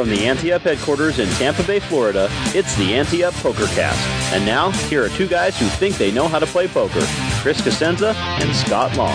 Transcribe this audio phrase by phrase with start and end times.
[0.00, 4.32] From the Ante Up headquarters in Tampa Bay, Florida, it's the Ante Up PokerCast.
[4.32, 7.02] And now, here are two guys who think they know how to play poker
[7.42, 9.14] Chris Cosenza and Scott Long.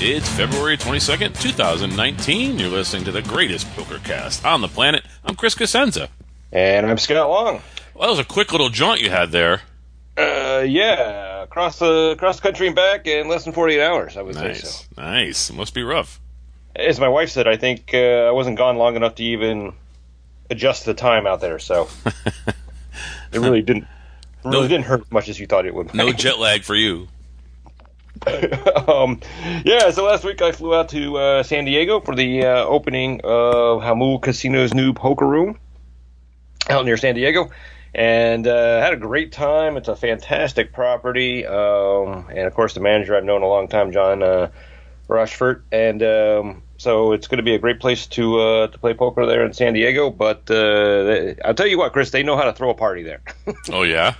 [0.00, 2.60] It's February 22nd, 2019.
[2.60, 5.04] You're listening to the greatest poker cast on the planet.
[5.24, 6.10] I'm Chris Cosenza.
[6.52, 7.60] And I'm Scott Long.
[7.92, 9.62] Well, that was a quick little jaunt you had there.
[10.16, 11.25] Uh, yeah,
[11.56, 14.60] across the across the country and back in less than 48 hours, I would Nice.
[14.60, 14.84] say so.
[15.02, 15.50] Nice.
[15.50, 16.20] Must be rough.
[16.74, 19.72] As my wife said, I think uh, I wasn't gone long enough to even
[20.50, 21.88] adjust the time out there, so
[23.32, 25.94] it really didn't it really No- didn't hurt as much as you thought it would.
[25.94, 27.08] No jet lag for you.
[28.86, 29.20] um,
[29.64, 33.20] yeah, so last week I flew out to uh, San Diego for the uh, opening
[33.24, 35.58] of Jamul Casino's new poker room
[36.68, 37.50] out near San Diego,
[37.96, 39.76] and uh, had a great time.
[39.76, 43.90] It's a fantastic property, um, and of course the manager I've known a long time,
[43.90, 44.50] John uh,
[45.08, 48.92] Rushford, and um, so it's going to be a great place to uh, to play
[48.92, 50.10] poker there in San Diego.
[50.10, 53.02] But uh, they- I'll tell you what, Chris, they know how to throw a party
[53.02, 53.22] there.
[53.72, 54.14] Oh, yeah?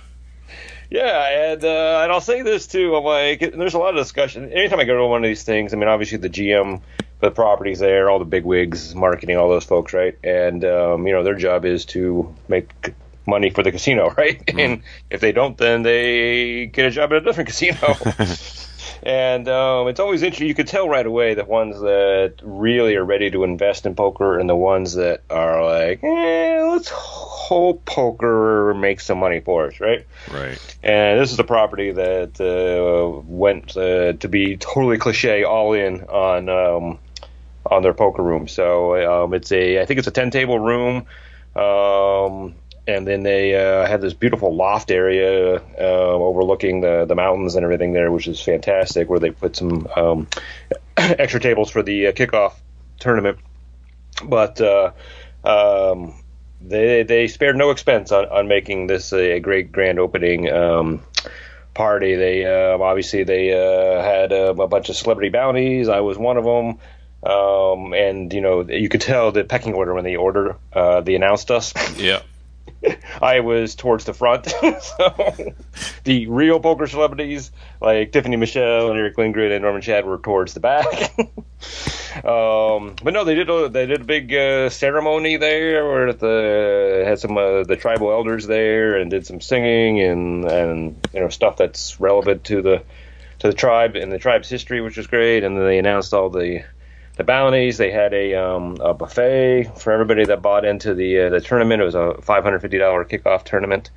[0.89, 2.95] Yeah, and uh, and I'll say this too.
[2.95, 4.51] I'm like, there's a lot of discussion.
[4.51, 6.79] Anytime I go to one of these things, I mean, obviously the GM
[7.19, 10.17] for the properties there, all the big wigs, marketing, all those folks, right?
[10.23, 12.93] And um, you know, their job is to make
[13.27, 14.41] money for the casino, right?
[14.57, 17.77] And if they don't, then they get a job at a different casino.
[19.03, 20.47] and um, it's always interesting.
[20.47, 24.39] You could tell right away the ones that really are ready to invest in poker,
[24.39, 29.79] and the ones that are like, eh, let's hope poker makes some money for us,
[29.79, 30.05] right?
[30.31, 30.77] Right.
[30.83, 36.03] And this is a property that uh, went uh, to be totally cliche, all in
[36.03, 36.99] on um,
[37.65, 38.47] on their poker room.
[38.47, 41.05] So um, it's a, I think it's a ten table room,
[41.55, 42.55] um,
[42.87, 47.63] and then they uh, have this beautiful loft area uh, overlooking the the mountains and
[47.63, 49.09] everything there, which is fantastic.
[49.09, 50.27] Where they put some um,
[50.97, 52.53] extra tables for the uh, kickoff
[52.99, 53.39] tournament,
[54.23, 54.61] but.
[54.61, 54.91] Uh,
[55.43, 56.13] um,
[56.59, 61.03] they they spared no expense on, on making this a great grand opening um,
[61.73, 62.15] party.
[62.15, 65.87] They uh, obviously they uh, had uh, a bunch of celebrity bounties.
[65.87, 66.79] I was one of them.
[67.23, 71.15] Um, and you know you could tell the pecking order when they ordered uh, they
[71.15, 71.73] announced us.
[71.97, 72.21] Yeah.
[73.21, 74.45] I was towards the front.
[74.81, 75.53] so
[76.03, 77.51] the real poker celebrities
[77.81, 80.85] like Tiffany Michelle and Erick Lindgren and Norman Chad were towards the back.
[82.25, 87.03] um, but no, they did a, they did a big uh, ceremony there where the
[87.05, 91.29] had some uh, the tribal elders there and did some singing and and you know
[91.29, 92.83] stuff that's relevant to the
[93.39, 95.43] to the tribe and the tribe's history, which was great.
[95.43, 96.63] And then they announced all the
[97.17, 97.77] the bounties.
[97.77, 101.81] They had a, um, a buffet for everybody that bought into the uh, the tournament.
[101.81, 103.89] It was a five hundred fifty dollar kickoff tournament.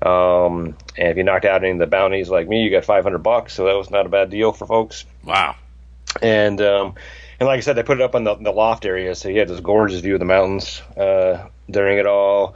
[0.00, 3.02] Um, and if you knocked out any of the bounties like me, you got five
[3.02, 3.54] hundred bucks.
[3.54, 5.04] So that was not a bad deal for folks.
[5.24, 5.56] Wow.
[6.22, 6.94] And um,
[7.40, 9.38] and like I said, they put it up on the, the loft area, so you
[9.38, 12.54] had this gorgeous view of the mountains uh, during it all.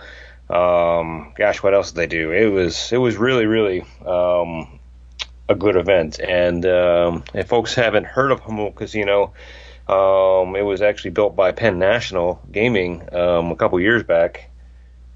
[0.50, 2.32] Um, gosh, what else did they do?
[2.32, 4.78] It was it was really really um,
[5.48, 6.20] a good event.
[6.20, 9.32] And um, if folks haven't heard of Jamul Casino,
[9.88, 14.50] um, it was actually built by Penn National Gaming um, a couple years back.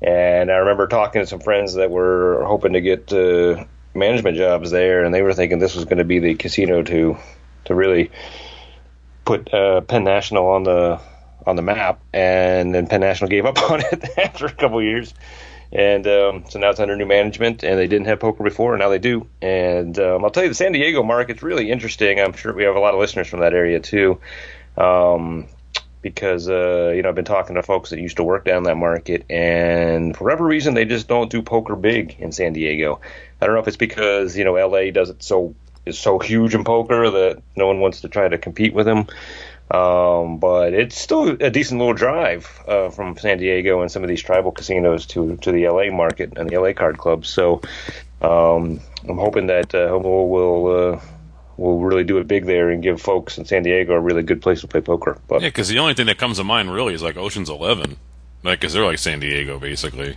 [0.02, 4.70] And I remember talking to some friends that were hoping to get uh, management jobs
[4.70, 7.16] there, and they were thinking this was going to be the casino to
[7.64, 8.10] to really
[9.24, 11.00] put uh, Penn National on the
[11.46, 12.00] on the map.
[12.12, 15.14] And then Penn National gave up on it after a couple years.
[15.72, 18.80] And um, so now it's under new management, and they didn't have poker before, and
[18.80, 19.26] now they do.
[19.42, 22.20] And um, I'll tell you, the San Diego market's really interesting.
[22.20, 24.20] I'm sure we have a lot of listeners from that area too,
[24.76, 25.46] um,
[26.02, 28.76] because uh, you know I've been talking to folks that used to work down that
[28.76, 33.00] market, and for whatever reason, they just don't do poker big in San Diego.
[33.40, 36.54] I don't know if it's because you know LA does it so is so huge
[36.54, 39.06] in poker that no one wants to try to compete with them.
[39.68, 44.08] Um, but it's still a decent little drive uh, from San Diego and some of
[44.08, 47.28] these tribal casinos to to the LA market and the LA card clubs.
[47.28, 47.62] So
[48.22, 51.00] um, I'm hoping that uh, Jamul will
[51.56, 54.42] will really do it big there and give folks in San Diego a really good
[54.42, 55.18] place to play poker.
[55.28, 57.96] But Yeah, because the only thing that comes to mind really is like Ocean's Eleven.
[58.42, 60.16] Like, cause they're like San Diego, basically.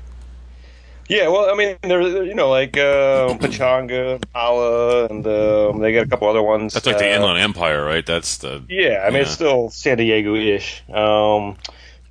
[1.09, 6.05] Yeah, well, I mean, there's you know like uh, Pechanga, Pala, and um, they got
[6.05, 6.75] a couple other ones.
[6.75, 8.05] That's like the uh, Inland Empire, right?
[8.05, 11.57] That's the Yeah, I mean it's still San Diego-ish, um,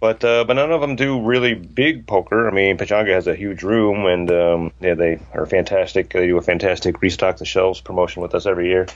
[0.00, 2.48] but uh, but none of them do really big poker.
[2.48, 6.10] I mean, Pechanga has a huge room, and um, yeah, they are fantastic.
[6.10, 8.86] They do a fantastic restock the shelves promotion with us every year.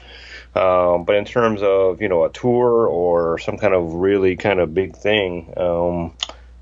[0.54, 4.60] Um, but in terms of you know a tour or some kind of really kind
[4.60, 6.14] of big thing, um,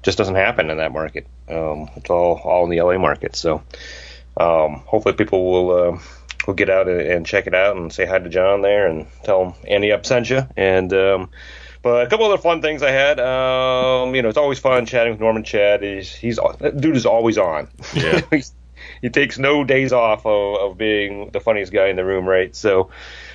[0.02, 1.26] just doesn't happen in that market.
[1.48, 3.36] Um, it's all all in the LA market.
[3.36, 3.62] So
[4.36, 5.98] um, hopefully people will uh,
[6.46, 9.44] will get out and, check it out and say hi to John there and tell
[9.44, 10.46] him Ante Up sent you.
[10.56, 11.30] And um,
[11.82, 13.20] but a couple other fun things I had.
[13.20, 15.44] Um, you know, it's always fun chatting with Norman.
[15.44, 17.68] Chad he's he's that dude is always on.
[17.94, 18.20] Yeah.
[19.02, 22.54] He takes no days off of, of being the funniest guy in the room, right?
[22.54, 22.90] So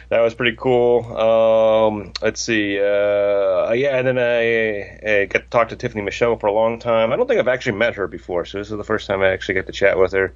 [0.10, 1.18] that was pretty cool.
[1.18, 2.80] Um, let's see.
[2.80, 6.80] Uh, yeah, and then I, I got to talk to Tiffany Michelle for a long
[6.80, 7.12] time.
[7.12, 9.30] I don't think I've actually met her before, so this is the first time I
[9.30, 10.34] actually got to chat with her.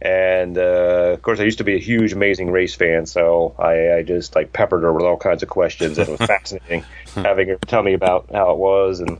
[0.00, 3.94] And uh, of course, I used to be a huge Amazing Race fan, so I,
[3.94, 6.84] I just like peppered her with all kinds of questions, and it was fascinating
[7.16, 9.00] having her tell me about how it was.
[9.00, 9.18] And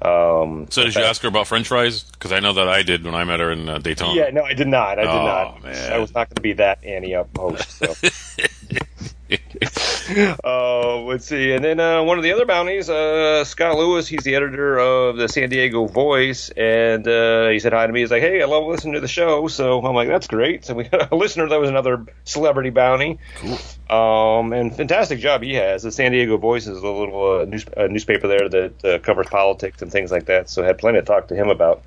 [0.00, 2.04] um, So did you ask her about French fries?
[2.04, 4.14] Because I know that I did when I met her in uh, Daytona.
[4.14, 4.98] Yeah, no, I did not.
[5.00, 5.62] I did Oh, not.
[5.64, 5.92] man.
[5.92, 7.70] I was not going to be that Ante Up host.
[7.78, 7.92] So.
[10.44, 14.08] uh, let's see, and then uh, one of the other bounties, uh, Scott Lewis.
[14.08, 18.00] He's the editor of the San Diego Voice, and uh, he said hi to me.
[18.00, 20.74] He's like, "Hey, I love listening to the show." So I'm like, "That's great." So
[20.74, 23.18] we got a listener that was another celebrity bounty.
[23.36, 23.58] Cool.
[23.96, 25.82] Um, and fantastic job he has.
[25.82, 29.82] The San Diego Voice is a little uh, news, newspaper there that uh, covers politics
[29.82, 30.48] and things like that.
[30.48, 31.82] So I had plenty to talk to him about.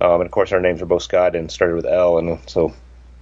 [0.00, 2.74] Um, and of course, our names are both Scott and started with L, and so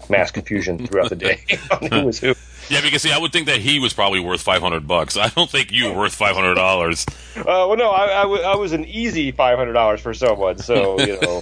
[0.09, 2.35] mass confusion throughout the day on who was who.
[2.69, 5.17] Yeah, because see, I would think that he was probably worth five hundred bucks.
[5.17, 7.07] I don't think you were worth five hundred dollars.
[7.35, 10.59] Uh, well, no, I, I, w- I was an easy five hundred dollars for someone,
[10.59, 11.41] so you know.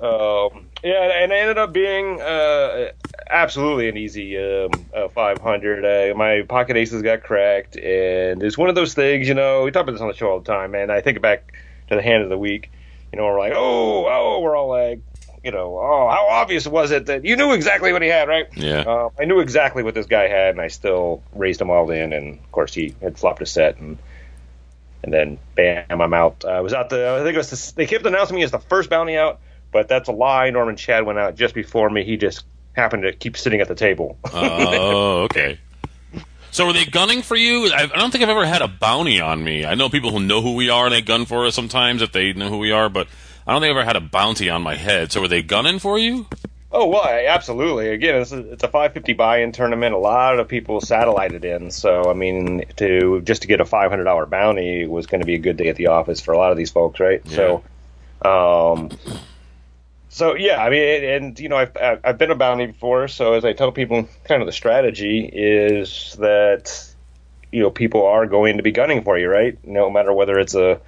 [0.00, 2.92] um, yeah, and I ended up being uh,
[3.28, 5.84] absolutely an easy um, uh, five hundred.
[5.84, 9.26] Uh, my pocket aces got cracked, and it's one of those things.
[9.26, 11.20] You know, we talk about this on the show all the time, and I think
[11.20, 11.52] back
[11.88, 12.70] to the hand of the week.
[13.12, 15.00] You know, we're like, oh, oh, we're all like,
[15.44, 18.46] you know, oh, how obvious was it that you knew exactly what he had, right?
[18.56, 18.80] Yeah.
[18.80, 22.14] Uh, I knew exactly what this guy had, and I still raised him all in.
[22.14, 23.98] And of course, he had flopped a set, and
[25.02, 26.46] and then bam, I'm out.
[26.46, 27.18] I was out the.
[27.20, 27.50] I think it was.
[27.50, 30.48] The, they kept announcing me as the first bounty out, but that's a lie.
[30.48, 32.04] Norman Chad went out just before me.
[32.04, 34.18] He just happened to keep sitting at the table.
[34.32, 35.58] Oh, okay.
[36.52, 37.70] So were they gunning for you?
[37.72, 39.66] I, I don't think I've ever had a bounty on me.
[39.66, 42.12] I know people who know who we are and they gun for us sometimes if
[42.12, 43.08] they know who we are, but
[43.46, 45.12] I don't think I've ever had a bounty on my head.
[45.12, 46.26] So were they gunning for you?
[46.72, 47.88] Oh well, I- absolutely.
[47.90, 49.94] Again, it's a, it's a 550 buy-in tournament.
[49.94, 54.28] A lot of people satellited in, so I mean, to just to get a $500
[54.30, 56.56] bounty was going to be a good day at the office for a lot of
[56.56, 57.22] these folks, right?
[57.28, 57.62] So,
[58.28, 58.90] um,
[60.08, 63.34] so yeah, I mean, and, you know, I've I've I've been a bounty before, so
[63.34, 66.92] as I tell people, kind of the strategy is that
[67.52, 69.56] you know people are going to be gunning for you, right?
[69.64, 70.80] No matter whether it's a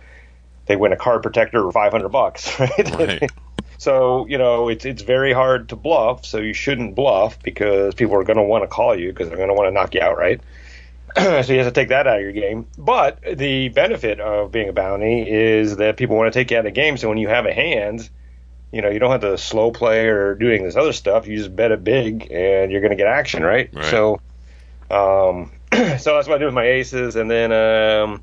[0.67, 2.91] they win a card protector for 500 bucks, right?
[2.95, 3.31] Right.
[3.79, 6.25] So you know it's it's very hard to bluff.
[6.25, 9.37] So you shouldn't bluff because people are going to want to call you because they're
[9.37, 10.41] going to want to knock you out, right?
[11.17, 12.67] so you have to take that out of your game.
[12.77, 16.61] But the benefit of being a bounty is that people want to take you out
[16.61, 16.97] of the game.
[16.97, 18.09] So when you have a hand,
[18.73, 21.27] you know you don't have to slow play or doing this other stuff.
[21.27, 23.71] You just bet it big and you're going to get action, right?
[23.73, 23.85] Right.
[23.85, 24.21] So,
[24.91, 28.23] um, so that's what I did with my aces, and then um,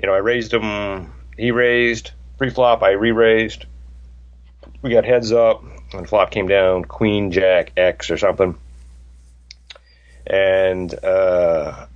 [0.00, 1.12] you know I raised him.
[1.36, 2.82] He raised pre-flop.
[2.82, 3.66] I re-raised
[4.82, 8.56] we got heads up and flop came down queen jack x or something
[10.26, 11.86] and uh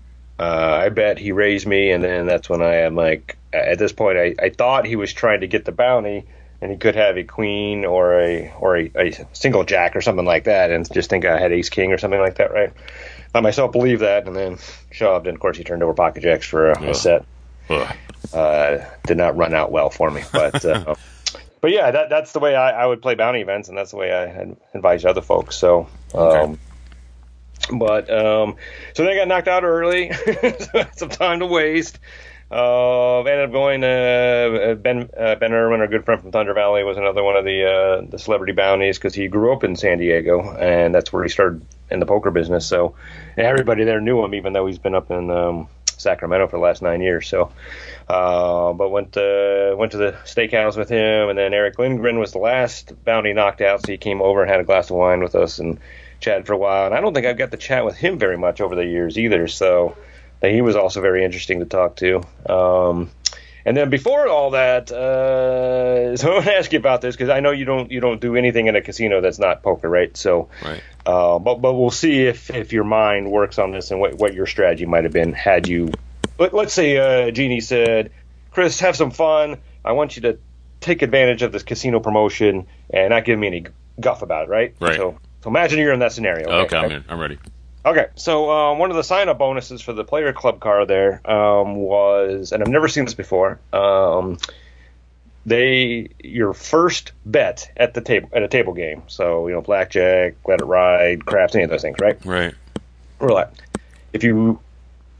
[0.40, 3.90] uh, I bet he raised me, and then that's when I am like, at this
[3.90, 6.26] point, I, I thought he was trying to get the bounty,
[6.60, 10.24] and he could have a queen or a or a, a single jack or something
[10.24, 12.72] like that, and just think I had ace king or something like that, right?
[13.34, 14.58] I myself believed that, and then
[14.92, 16.90] shoved, and of course he turned over pocket jacks for a, Yeah.
[16.90, 17.24] a set
[17.68, 17.96] Ugh.
[18.32, 20.22] Uh, did not run out well for me.
[20.32, 20.94] But uh,
[21.60, 23.96] but yeah, that, that's the way I, I would play bounty events, and that's the
[23.96, 25.56] way I advise other folks.
[25.56, 25.88] So.
[26.14, 26.58] Um, Okay.
[27.70, 28.56] But um,
[28.94, 31.98] so then I got knocked out early, so some time to waste.
[32.50, 36.54] Uh, ended up going to uh, Ben uh, Ben Irwin, our good friend from Thunder
[36.54, 39.76] Valley, was another one of the uh, the celebrity bounties because he grew up in
[39.76, 41.60] San Diego, and that's where he started
[41.90, 42.66] in the poker business.
[42.66, 42.94] So
[43.36, 46.62] and everybody there knew him, even though he's been up in um, Sacramento for the
[46.62, 47.28] last nine years.
[47.28, 47.52] So,
[48.08, 52.32] uh, but went to, went to the steakhouse with him, and then Erick Lindgren was
[52.32, 55.20] the last bounty knocked out, so he came over and had a glass of wine
[55.20, 55.78] with us and
[56.20, 56.86] chatted for a while.
[56.86, 59.18] And I don't think I've got to chat with him very much over the years
[59.18, 59.46] either.
[59.46, 59.96] So
[60.40, 62.22] he was also very interesting to talk to.
[62.48, 63.10] Um,
[63.64, 67.28] And then before all that, uh, so I want to ask you about this because
[67.28, 70.16] I know you don't you don't do anything in a casino that's not poker, right?
[70.16, 70.82] So, Right.
[71.04, 74.32] uh, but but we'll see if if your mind works on this and what what
[74.32, 75.90] your strategy might have been had you.
[76.38, 78.10] Let, let's say uh, Jeannie said,
[78.50, 79.58] "Chris, have some fun.
[79.84, 80.38] I want you to
[80.80, 83.66] take advantage of this casino promotion and not give me any
[84.00, 84.96] guff about it, right?" Right.
[84.96, 86.48] So, so imagine you're in that scenario.
[86.48, 86.84] Okay, right?
[86.84, 87.04] I'm in.
[87.08, 87.38] I'm ready.
[87.86, 91.76] Okay, so um, one of the sign-up bonuses for the player club car there um,
[91.76, 93.60] was, and I've never seen this before.
[93.72, 94.38] Um,
[95.46, 99.02] they your first bet at the table at a table game.
[99.06, 102.22] So you know, blackjack, let it ride, craps, any of those things, right?
[102.24, 102.54] Right.
[103.18, 103.54] Roulette.
[104.12, 104.60] If you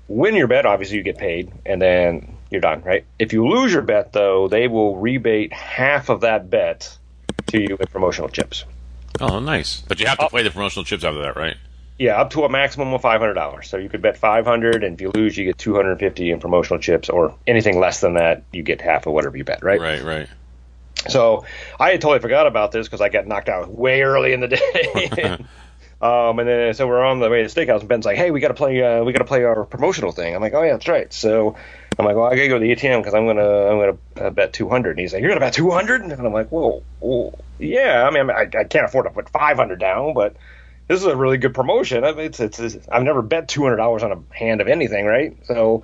[0.09, 3.05] win your bet, obviously you get paid, and then you're done, right?
[3.19, 6.97] If you lose your bet, though, they will rebate half of that bet
[7.49, 8.65] to you in promotional chips.
[9.21, 9.83] Oh, nice.
[9.83, 10.29] But you have to oh.
[10.29, 11.57] play the promotional chips after that, right?
[11.99, 13.69] Yeah, up to a maximum of five hundred dollars.
[13.69, 16.01] So you could bet five hundred, and if you lose, you get two hundred and
[16.01, 19.43] fifty in promotional chips, or anything less than that, you get half of whatever you
[19.43, 19.81] bet, right?
[19.81, 20.03] Right.
[20.05, 20.29] Right.
[21.09, 21.45] So
[21.79, 24.49] I had totally forgot about this because I got knocked out way early in the
[24.49, 25.45] day.
[26.01, 28.31] um, and then so we're on the way to the steakhouse, and Ben's like, "Hey,
[28.31, 28.81] we got to play.
[28.83, 31.57] Uh, we got to play our promotional thing." I'm like, "Oh yeah, that's right." So
[31.99, 34.31] I'm like, "Well, I gotta go to the ATM because I'm gonna I'm gonna uh,
[34.31, 36.83] bet 200." And he's like, "You're gonna bet 200?" And I'm like, "Well,
[37.59, 38.07] yeah.
[38.07, 40.37] I mean, I, I can't afford to put 500 down, but."
[40.87, 42.03] This is a really good promotion.
[42.03, 44.69] I mean, it's, it's, it's I've never bet two hundred dollars on a hand of
[44.69, 45.37] anything, right?
[45.45, 45.83] So,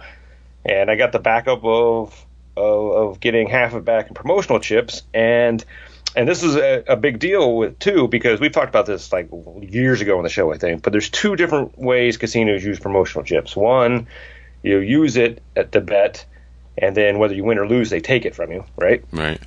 [0.64, 4.60] and I got the backup of of, of getting half of it back in promotional
[4.60, 5.62] chips and
[6.16, 9.28] and this is a, a big deal with too because we've talked about this like
[9.62, 13.24] years ago on the show I think but there's two different ways casinos use promotional
[13.24, 13.56] chips.
[13.56, 14.06] One
[14.62, 16.24] you use it at the bet
[16.78, 19.04] and then whether you win or lose they take it from you right?
[19.12, 19.40] Right.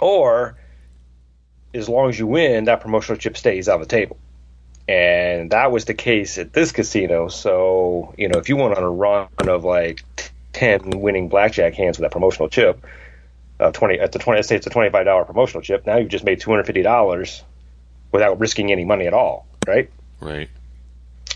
[0.00, 0.56] or
[1.74, 4.18] as long as you win that promotional chip stays on the table.
[4.88, 7.28] And that was the case at this casino.
[7.28, 10.04] So you know if you went on a run of like
[10.52, 12.84] 10 winning blackjack hands with that promotional chip
[13.60, 16.24] uh, 20 at the 20 let's say it's a $25 promotional chip now you've just
[16.24, 17.42] made $250
[18.10, 19.90] without risking any money at all right
[20.20, 20.48] Right.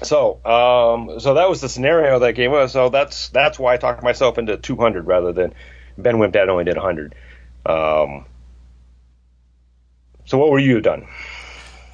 [0.02, 3.76] so um so that was the scenario that came up so that's that's why I
[3.76, 5.54] talked myself into 200 rather than
[5.98, 7.14] Ben Wimpdad only did 100
[7.66, 8.24] um
[10.24, 11.06] so what were you done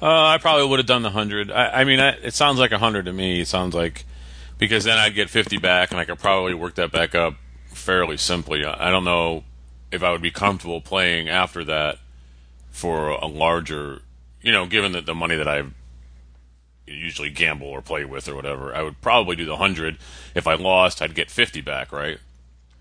[0.01, 1.49] Uh, I probably would have done the hundred.
[1.49, 3.39] I, I mean, I, it sounds like a hundred to me.
[3.39, 4.03] It sounds like
[4.57, 7.35] because then I'd get fifty back, and I could probably work that back up
[7.67, 8.65] fairly simply.
[8.65, 9.45] I, I don't know
[9.93, 11.99] if I would be comfortable playing after that
[12.71, 14.01] for a larger,
[14.41, 15.63] you know, given that the money that I
[16.85, 18.75] usually gamble or play with or whatever.
[18.75, 19.97] I would probably do the hundred.
[20.35, 22.17] If I lost, I'd get fifty back, right?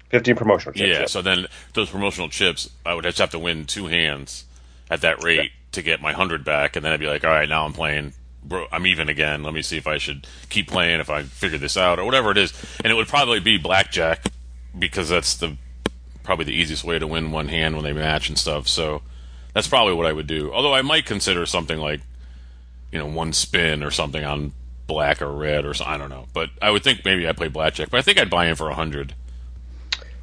[0.08, 3.64] 15 promotional chips Yeah, so then those promotional chips, I would just have to win
[3.64, 4.44] two hands
[4.90, 7.48] at that rate to get my hundred back, and then I'd be like, all right,
[7.48, 8.12] now I'm playing.
[8.44, 9.42] Bro, I'm even again.
[9.42, 12.30] Let me see if I should keep playing if I figure this out or whatever
[12.30, 12.52] it is.
[12.82, 14.26] And it would probably be blackjack
[14.76, 15.56] because that's the
[16.22, 18.68] probably the easiest way to win one hand when they match and stuff.
[18.68, 19.02] So
[19.54, 20.52] that's probably what I would do.
[20.52, 22.00] Although I might consider something like
[22.90, 24.52] you know one spin or something on
[24.86, 25.94] black or red or something.
[25.94, 27.90] I don't know, but I would think maybe I play blackjack.
[27.90, 29.14] But I think I'd buy in for a hundred.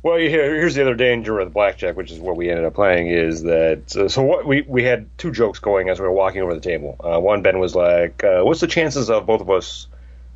[0.01, 3.07] Well, here, here's the other danger with blackjack, which is what we ended up playing,
[3.07, 6.41] is that so, so what we we had two jokes going as we were walking
[6.41, 6.95] over the table.
[6.99, 9.87] Uh, one, Ben was like, uh, "What's the chances of both of us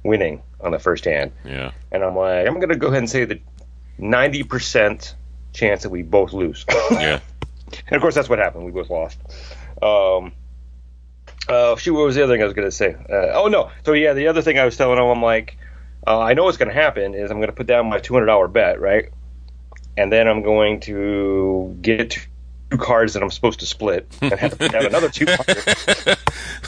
[0.03, 1.71] winning on the first hand?" Yeah.
[1.91, 3.39] And I'm like, "I'm going to go ahead and say that
[3.97, 5.15] 90 percent
[5.53, 7.19] chance that we both lose." Yeah.
[7.87, 8.65] and of course, that's what happened.
[8.65, 9.19] We both lost.
[9.81, 10.33] Um,
[11.47, 12.93] uh, shoot, what was the other thing I was going to say?
[12.93, 15.57] Uh, oh no, so yeah, the other thing I was telling him, I'm like,
[16.05, 18.51] uh, I know what's going to happen is I'm going to put down my $200
[18.51, 19.09] bet, right?
[19.97, 22.27] And then I'm going to get
[22.71, 26.17] two cards that I'm supposed to split and have down another 200.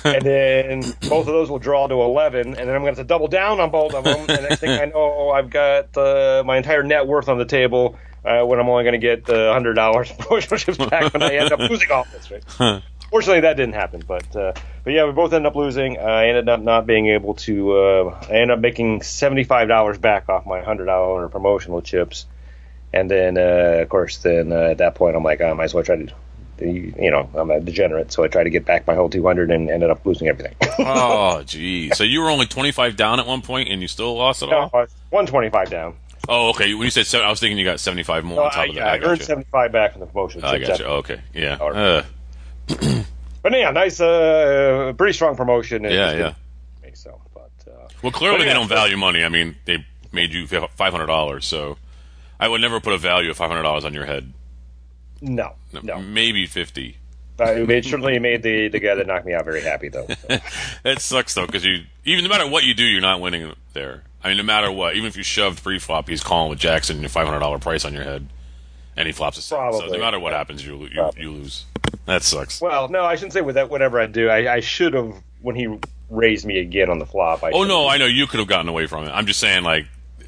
[0.05, 2.97] and then both of those will draw to 11, and then I'm going to have
[2.97, 4.25] to double down on both of them.
[4.29, 7.97] And next thing I know, I've got uh, my entire net worth on the table
[8.25, 11.51] uh, when I'm only going to get uh, $100 promotional chips back when I end
[11.51, 12.81] up losing all this, right?
[13.09, 14.51] Fortunately, that didn't happen, but uh,
[14.83, 15.99] but yeah, we both ended up losing.
[15.99, 17.71] I ended up not being able to.
[17.77, 22.25] Uh, I ended up making seventy five dollars back off my hundred dollar promotional chips,
[22.91, 25.73] and then uh, of course, then uh, at that point, I'm like, I might as
[25.73, 26.13] well try to.
[26.59, 29.69] You know, I'm a degenerate, so I tried to get back my whole 200 and
[29.69, 30.55] ended up losing everything.
[30.79, 31.91] Oh, gee.
[31.91, 34.69] So you were only 25 down at one point and you still lost it all?
[35.09, 35.95] 125 down.
[36.27, 36.73] Oh, okay.
[36.73, 38.75] When you said seven, I was thinking you got 75 more on Uh, top of
[38.75, 38.81] that.
[38.81, 39.25] yeah, I, I earned you.
[39.25, 40.43] 75 back from the promotion.
[40.43, 40.85] I got you.
[40.85, 41.21] Okay.
[41.33, 41.55] Yeah.
[41.55, 42.03] Uh,
[43.41, 45.83] But yeah, nice, uh, pretty strong promotion.
[45.83, 46.33] Yeah, yeah.
[46.83, 49.23] me, So, but uh, Well, clearly But they don't value money.
[49.23, 51.77] I mean, they made you $500, so
[52.39, 54.33] I would never put a value of $500 on your head.
[55.21, 55.53] no,
[55.83, 55.99] no.
[56.01, 56.97] Maybe 50
[57.39, 60.07] Uh, it made, certainly made the, the guy that knocked me out very happy, though.
[60.07, 60.37] So.
[60.83, 64.01] That sucks though, because you even no matter what you do, you're not winning there.
[64.25, 67.03] I mean, no matter what, even if you shoved pre-flop, he's calling with Jackson and
[67.03, 68.27] your five hundred dollar price on your head.
[68.97, 69.71] and he flops a seven.
[69.73, 71.65] So no matter what happens, you you, you lose.
[72.07, 72.59] That sucks.
[72.59, 73.69] Well, no, I shouldn't say with that.
[73.69, 75.67] Whatever I do, I, I should have when he
[76.09, 77.43] raised me again on the flop.
[77.43, 79.09] I Oh no, I know you could have gotten away from it.
[79.11, 79.85] I'm just saying, like,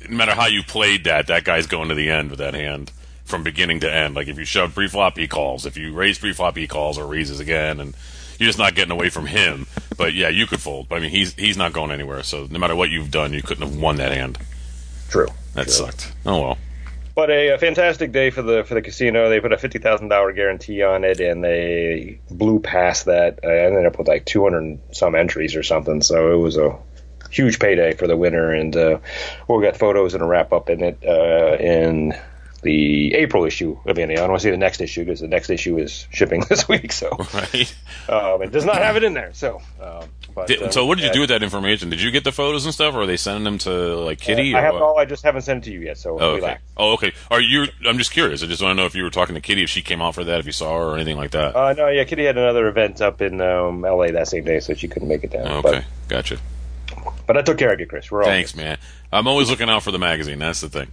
[0.08, 2.92] no matter how you played that, that guy's going to the end with that hand
[3.26, 4.14] from beginning to end.
[4.16, 5.66] Like, if you shove pre-flop, he calls.
[5.66, 7.96] If you raise pre-flop, he calls or raises again, and
[8.40, 9.68] you're just not getting away from him.
[9.98, 10.90] But yeah, you could fold.
[10.90, 12.24] But I mean, he's he's not going anywhere.
[12.24, 14.38] So no matter what you've done, you couldn't have won that hand.
[15.10, 15.28] true.
[15.54, 15.74] That True.
[15.74, 16.14] sucked.
[16.26, 16.58] Oh well.
[17.16, 19.28] But a, a fantastic day for the for the casino.
[19.30, 23.40] They put a fifty thousand dollar guarantee on it, and they blew past that.
[23.44, 26.04] I ended up with like two hundred some entries or something.
[26.04, 26.78] So it was a
[27.32, 28.54] huge payday for the winner.
[28.54, 29.00] And uh,
[29.48, 32.14] we'll get photos and a wrap up in it uh, in
[32.64, 34.20] the April issue of Ante Up.
[34.20, 36.68] I don't want to see the next issue because the next issue is shipping this
[36.68, 36.92] week.
[36.92, 37.76] So Right.
[38.10, 39.32] um, it does not have it in there.
[39.34, 41.90] So, um, but, Did- uh, so what did you do with that information?
[41.90, 44.56] Did you get the photos and stuff, or are they sending them to like Kitty?
[44.56, 44.84] I or have what?
[44.84, 45.00] all.
[45.00, 45.98] I just haven't sent it to you yet.
[45.98, 46.36] So Oh, okay.
[46.38, 46.62] relax.
[46.78, 47.14] Oh, okay.
[47.32, 47.66] Are you?
[47.88, 48.44] I'm just curious.
[48.44, 50.16] I just want to know if you were talking to Kitty, if she came out
[50.16, 51.56] for that, if you saw her or anything like that.
[51.56, 54.12] Uh, no, yeah, Kitty had another event up in um, L.A.
[54.14, 55.48] that same day, so she couldn't make it down.
[55.66, 56.38] okay, gotcha.
[57.04, 58.10] But, but I took care of you, Chris.
[58.12, 58.78] We're all Thanks, man.
[59.12, 60.40] I'm always looking out for the magazine.
[60.40, 60.92] That's the thing.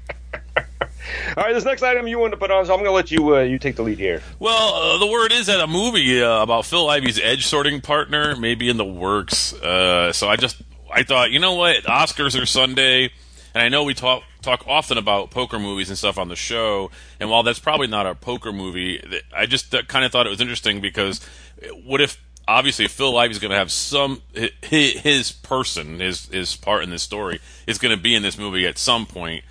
[1.37, 3.11] All right, this next item you wanted to put on, so I'm going to let
[3.11, 4.23] you uh, you take the lead here.
[4.39, 8.37] Well, uh, the word is that a movie uh, about Phil Ivey's edge sorting partner
[8.37, 9.53] may be in the works.
[9.55, 10.61] Uh, so I just
[10.93, 13.11] I thought, you know what, Oscars are Sunday,
[13.55, 16.91] and I know we talk talk often about poker movies and stuff on the show.
[17.19, 19.03] And while that's probably not a poker movie,
[19.35, 21.25] I just uh, kind of thought it was interesting because
[21.85, 26.57] what if obviously Phil Ivey's going to have some hi- hi- his person, his his
[26.57, 29.45] part in this story is going to be in this movie at some point,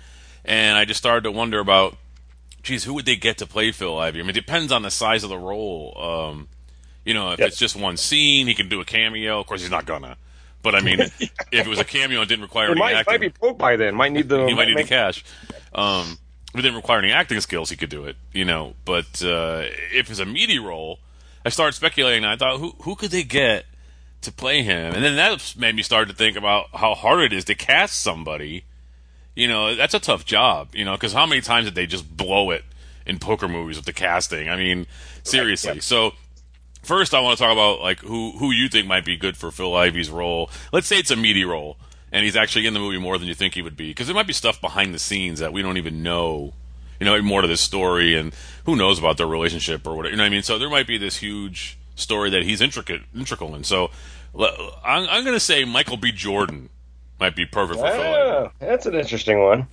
[0.44, 1.96] and I just started to wonder about
[2.64, 4.18] geez, who would they get to play Phil Ivey?
[4.18, 5.96] I mean, it depends on the size of the role.
[6.00, 6.48] Um,
[7.04, 9.38] you know, if it's just one scene, he can do a cameo.
[9.38, 10.16] Of course, he's not gonna.
[10.62, 13.12] But I mean, if it was a cameo and didn't require It any might, acting,
[13.12, 13.94] might be broke by then.
[13.94, 14.46] Might need the.
[14.46, 15.24] he might need the cash.
[15.74, 18.16] Um, if it didn't require any acting skills, he could do it.
[18.32, 20.98] You know, but uh, if it's a meaty role,
[21.44, 22.24] I started speculating.
[22.24, 23.66] And I thought, who who could they get
[24.22, 24.94] to play him?
[24.94, 28.00] And then that made me start to think about how hard it is to cast
[28.00, 28.64] somebody.
[29.34, 30.74] You know, that's a tough job.
[30.74, 32.64] You know, because how many times did they just blow it
[33.06, 34.48] in poker movies with the casting?
[34.48, 34.86] I mean,
[35.22, 35.74] seriously.
[35.74, 35.80] yeah.
[35.80, 36.12] So
[36.82, 39.50] first I want to talk about like who who you think might be good for
[39.50, 40.50] Phil Ivey's role.
[40.72, 41.76] Let's say it's a meaty role
[42.12, 44.14] and he's actually in the movie more than you think he would be because there
[44.14, 46.52] might be stuff behind the scenes that we don't even know.
[47.00, 48.32] You know, more to this story and
[48.66, 50.12] who knows about their relationship or whatever.
[50.12, 50.42] You know what I mean?
[50.42, 53.64] So there might be this huge story that he's intricate integral in.
[53.64, 53.90] So
[54.38, 56.12] I'm, I'm going to say Michael B.
[56.12, 56.70] Jordan
[57.20, 58.30] might be perfect for Phil Ivey.
[58.30, 59.68] Ah, that's an interesting one.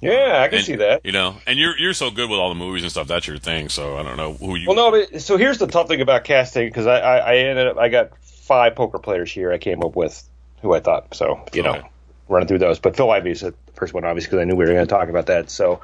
[0.00, 1.02] Yeah, I can And, see that.
[1.04, 3.08] You know, and you're you're so good with all the movies and stuff.
[3.08, 3.68] That's your thing.
[3.68, 4.66] So I don't know who you.
[4.68, 7.66] Well, no, but so here's the tough thing about casting because I, I, I ended
[7.68, 9.52] up I got five poker players here.
[9.52, 10.22] I came up with
[10.62, 11.14] who I thought.
[11.14, 11.80] So you Okay.
[11.80, 11.88] know,
[12.28, 12.78] running through those.
[12.78, 15.08] But Phil Ivey's the first one, obviously, because I knew we were going to talk
[15.08, 15.50] about that.
[15.50, 15.80] So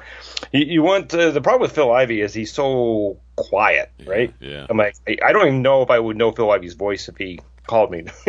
[0.51, 4.33] you, you want uh, the problem with Phil Ivey is he's so quiet, right?
[4.39, 4.67] yeah.
[4.69, 7.17] I'm like, I I don't even know if I would know Phil Ivey's voice if
[7.17, 8.05] he called me.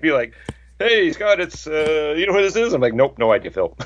[0.00, 0.34] Be like.
[0.78, 2.72] Hey Scott, it's uh, you know who this is?
[2.72, 3.76] I'm like, nope, no idea, Phil.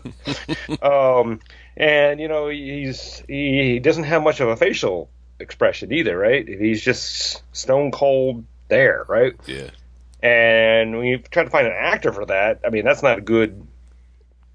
[0.82, 1.40] um,
[1.76, 6.46] and you know he's he, he doesn't have much of a facial expression either, right?
[6.48, 9.34] He's just stone cold there, right?
[9.46, 9.70] Yeah.
[10.22, 13.22] And when you try to find an actor for that, I mean, that's not a
[13.22, 13.66] good.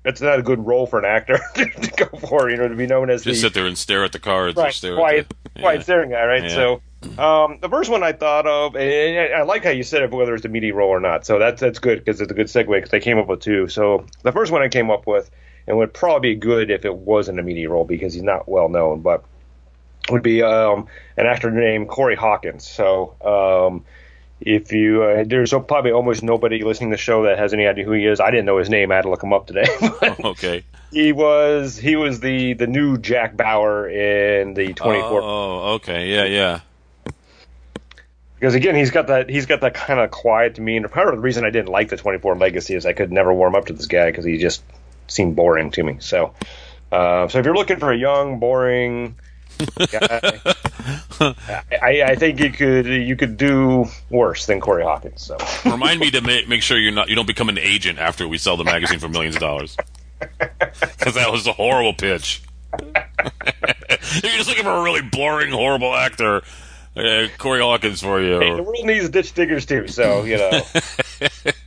[0.06, 2.86] That's not a good role for an actor to go for, you know, to be
[2.86, 4.56] known as Just the sit there and stare at the cards.
[4.56, 5.84] or right, stare quiet, at the, quiet yeah.
[5.84, 6.44] staring guy, right?
[6.44, 6.50] Yeah.
[6.50, 6.82] So,
[7.18, 10.36] um, the first one I thought of, and I like how you said it, whether
[10.36, 11.26] it's a meaty role or not.
[11.26, 13.68] So that's that's good because it's a good segue because I came up with two.
[13.68, 15.32] So the first one I came up with,
[15.66, 18.70] and would probably be good if it wasn't a meaty role because he's not well
[18.70, 19.26] known, but
[20.12, 20.88] would be um,
[21.18, 22.64] an actor named Corey Hawkins.
[22.68, 23.16] So.
[23.26, 23.86] Um,
[24.46, 27.84] if you uh, there's probably almost nobody listening to the show that has any idea
[27.84, 28.20] who he is.
[28.20, 28.92] I didn't know his name.
[28.92, 29.66] I had to look him up today.
[30.00, 30.64] But Okay.
[30.92, 36.08] he was he was the the new Jack Bauer in the 24 Oh, okay.
[36.14, 36.60] Yeah, yeah.
[38.36, 40.88] because again he's got that he's got that kind of quiet demeanor.
[40.90, 43.56] Part of the reason I didn't like the 24 Legacy is I could never warm
[43.56, 44.64] up to this guy because he just
[45.08, 45.98] seemed boring to me.
[46.00, 46.34] So
[46.92, 49.16] uh, so if you're looking for a young boring
[51.20, 55.22] I, I think you could you could do worse than Corey Hawkins.
[55.24, 58.28] So Remind me to make, make sure you're not you don't become an agent after
[58.28, 59.78] we sell the magazine for millions of dollars.
[60.98, 62.42] Because that was a horrible pitch.
[62.80, 66.42] if you're just looking for a really boring, horrible actor,
[66.96, 68.40] uh, Corey Hawkins for you.
[68.40, 69.88] Hey, the world needs ditch diggers too.
[69.88, 70.62] So you know,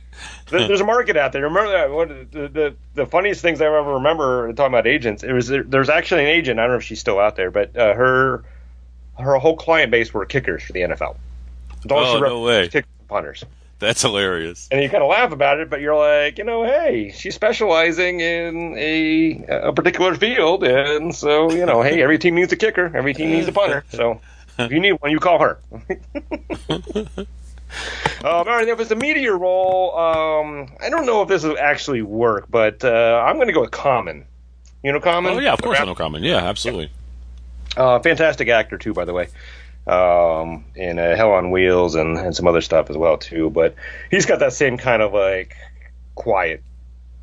[0.49, 1.43] there's a market out there.
[1.43, 1.91] Remember that?
[1.91, 5.23] One the, the the funniest things I ever remember talking about agents.
[5.23, 6.59] It was there's actually an agent.
[6.59, 8.43] I don't know if she's still out there, but uh, her
[9.17, 11.17] her whole client base were kickers for the NFL.
[11.89, 12.67] Oh, no way.
[12.67, 13.45] Kickers and punters.
[13.79, 14.67] That's hilarious.
[14.71, 18.19] And you kind of laugh about it, but you're like, you know, hey, she's specializing
[18.19, 22.91] in a a particular field, and so you know, hey, every team needs a kicker,
[22.93, 23.85] every team needs a punter.
[23.89, 24.19] So
[24.57, 25.59] if you need one, you call her.
[28.19, 31.57] um, all right, if it's a meteor roll, um, I don't know if this will
[31.57, 34.25] actually work, but uh, I'm going to go with Common.
[34.83, 35.33] You know Common?
[35.33, 36.23] Oh yeah, of course I know Common.
[36.23, 36.91] Yeah, absolutely.
[37.75, 39.27] Uh, fantastic actor too, by the way.
[39.87, 43.49] Um, in uh, Hell on Wheels and, and some other stuff as well too.
[43.49, 43.75] But
[44.11, 45.55] he's got that same kind of like
[46.15, 46.63] quiet,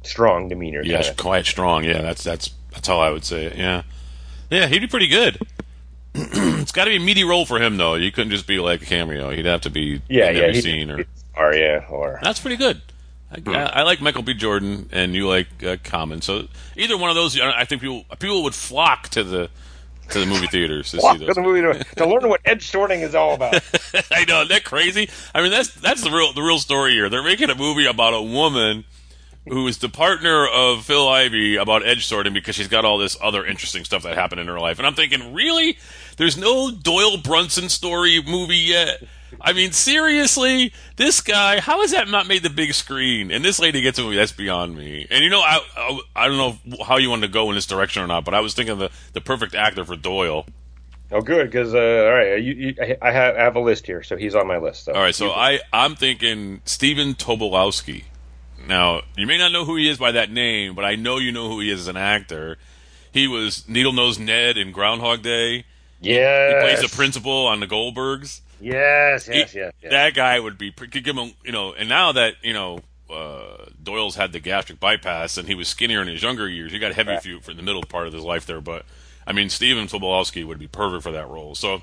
[0.03, 0.83] strong demeanor.
[0.83, 1.23] Yeah, kinda.
[1.23, 1.85] quiet, strong.
[1.85, 3.57] Yeah, that's that's that's how I would say it.
[3.57, 3.83] Yeah,
[4.51, 5.39] yeah, he'd be pretty good.
[6.61, 7.95] it's got to be a meaty role for him though.
[7.95, 9.31] You couldn't just be like a cameo.
[9.31, 11.05] He'd have to be yeah, in yeah, every scene or.
[11.37, 12.81] or yeah, or That's pretty good.
[13.31, 14.35] I, I, I like Michael B.
[14.35, 16.23] Jordan, and you like uh, Common.
[16.23, 19.51] So either one of those, I think people people would flock to the
[20.11, 21.35] to the movie theaters to see Walk those.
[21.35, 23.55] the movie to, to learn what edge sorting is all about.
[24.11, 25.11] I know, isn't that crazy?
[25.35, 27.09] I mean, that's that's the real the real story here.
[27.09, 28.85] They're making a movie about a woman
[29.49, 33.17] who is the partner of Phil Ivey about edge sorting because she's got all this
[33.23, 34.79] other interesting stuff that happened in her life.
[34.79, 35.79] And I'm thinking, really?
[36.17, 39.03] There's no Doyle Brunson story movie yet.
[39.41, 43.31] I mean, seriously, this guy, how has that not made the big screen?
[43.31, 45.07] And this lady gets a movie, that's beyond me.
[45.11, 47.67] And you know, I, I, I don't know how you want to go in this
[47.67, 50.47] direction or not, but I was thinking of the, the perfect actor for Doyle.
[51.13, 53.87] oh, good, because uh, all right, you, you, I I have, I have a list
[53.87, 54.85] here, so he's on my list.
[54.85, 54.93] So.
[54.93, 58.05] All right, so I I'm thinking Stephen Tobolowski.
[58.67, 61.31] Now you may not know who he is by that name, but I know you
[61.31, 62.59] know who he is as an actor.
[63.13, 65.65] He was Needle Nose Ned in Groundhog Day.
[66.01, 68.41] Yes, He plays the principal on the Goldbergs.
[68.61, 69.91] Yes, yes, He- yes, yes.
[69.91, 71.73] That guy would be could give him you know.
[71.73, 72.81] And now that you know
[73.11, 76.79] uh, Doyle's had the gastric bypass and he was skinnier in his younger years, he
[76.79, 77.23] got heavy Right.
[77.23, 78.61] for, for the middle part of his life there.
[78.61, 78.85] But
[79.27, 81.55] I mean, Stephen Tobolowski would be perfect for that role.
[81.55, 81.83] So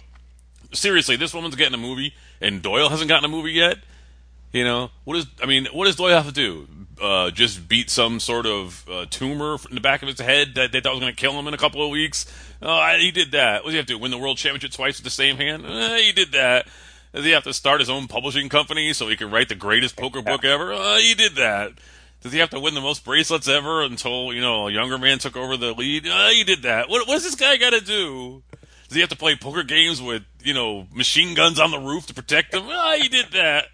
[0.74, 3.78] seriously, this woman's getting a movie, and Doyle hasn't gotten a movie yet.
[4.52, 5.26] You know what is?
[5.42, 6.68] I mean, what does Doyle have to do?
[7.02, 10.72] Uh, just beat some sort of uh, tumor in the back of his head that
[10.72, 12.26] they thought was going to kill him in a couple of weeks.
[12.62, 13.64] Oh, he did that.
[13.64, 14.00] What does he have to do?
[14.00, 15.66] Win the world championship twice with the same hand?
[15.66, 16.68] Uh, he did that.
[17.14, 19.96] Does he have to start his own publishing company so he can write the greatest
[19.96, 20.74] poker book ever?
[20.74, 21.74] Uh, he did that.
[22.22, 25.20] Does he have to win the most bracelets ever until you know a younger man
[25.20, 26.08] took over the lead?
[26.08, 26.90] Uh, he did that.
[26.90, 28.44] What does this guy got to do?
[28.88, 32.08] Does he have to play poker games with you know machine guns on the roof
[32.08, 32.64] to protect him?
[32.68, 33.66] Uh, he did that.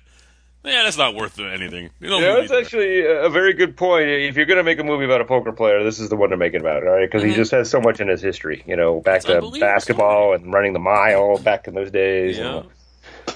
[0.63, 1.89] Yeah, that's not worth anything.
[1.99, 4.09] You know, Yeah, that's actually a very good point.
[4.09, 6.31] If you're going to make a movie about a poker player, this is the one
[6.31, 7.09] to make it about, all right?
[7.09, 8.63] Because he just has so much in his history.
[8.67, 12.37] You know, back It's to unbelievable basketball and running the mile back in those days.
[12.37, 12.57] Yeah.
[12.57, 12.69] And,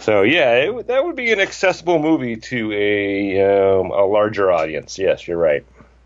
[0.01, 4.97] so yeah, it, that would be an accessible movie to a um, a larger audience.
[4.99, 5.65] Yes, you're right.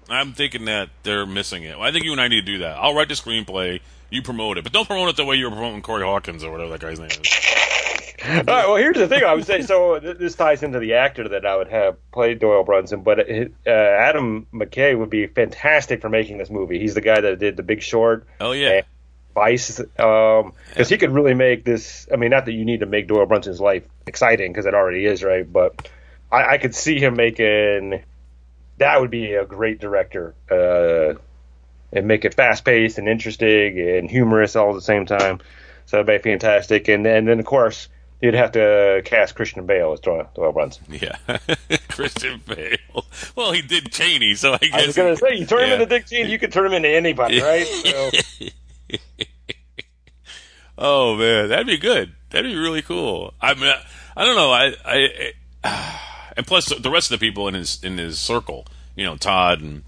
[0.10, 1.78] I'm thinking that they're missing it.
[1.78, 2.78] I think you and I need to do that.
[2.78, 3.82] I'll write the screenplay.
[4.10, 6.52] You promote it, but don't promote it the way you were promoting Corey Hawkins or
[6.52, 7.57] whatever that guy's name is.
[8.26, 8.46] All right.
[8.68, 9.24] Well, here's the thing.
[9.24, 10.00] I would say so.
[10.02, 13.54] th- This ties into the actor that I would have played Doyle Brunson, but it,
[13.66, 16.80] uh, Adam McKay would be fantastic for making this movie.
[16.80, 18.26] He's the guy that did The Big Short.
[18.42, 18.82] Oh yeah,
[19.36, 22.08] Vice, because he could really make this.
[22.12, 25.06] I mean, not that you need to make Doyle Brunson's life exciting because it already
[25.06, 25.52] is, right?
[25.52, 25.88] But
[26.32, 28.04] I, I could see him making.
[28.80, 31.20] That would be a great director, uh,
[31.96, 35.40] and make it fast paced and interesting and humorous all at the same time.
[35.86, 36.88] So that'd be fantastic.
[36.90, 37.88] And then, then of course,
[38.22, 38.64] you'd have to
[38.98, 40.86] uh, cast Christian Bale as Doyle, Doyle Brunson.
[40.90, 41.18] yeah.
[41.90, 43.06] Christian Bale.
[43.36, 44.74] Well, he did Cheney, so I guess.
[44.74, 45.66] I was gonna say, you turn yeah.
[45.68, 47.66] him into Dick Cheney, you could turn him into anybody, right?
[47.66, 48.12] So,
[50.78, 52.14] Oh man, that'd be good.
[52.30, 53.34] That'd be really cool.
[53.42, 53.84] I mean, I,
[54.16, 54.52] I don't know.
[54.52, 56.00] I, I,
[56.38, 59.62] and plus the rest of the people in his in his circle, you know, Todd
[59.62, 59.84] and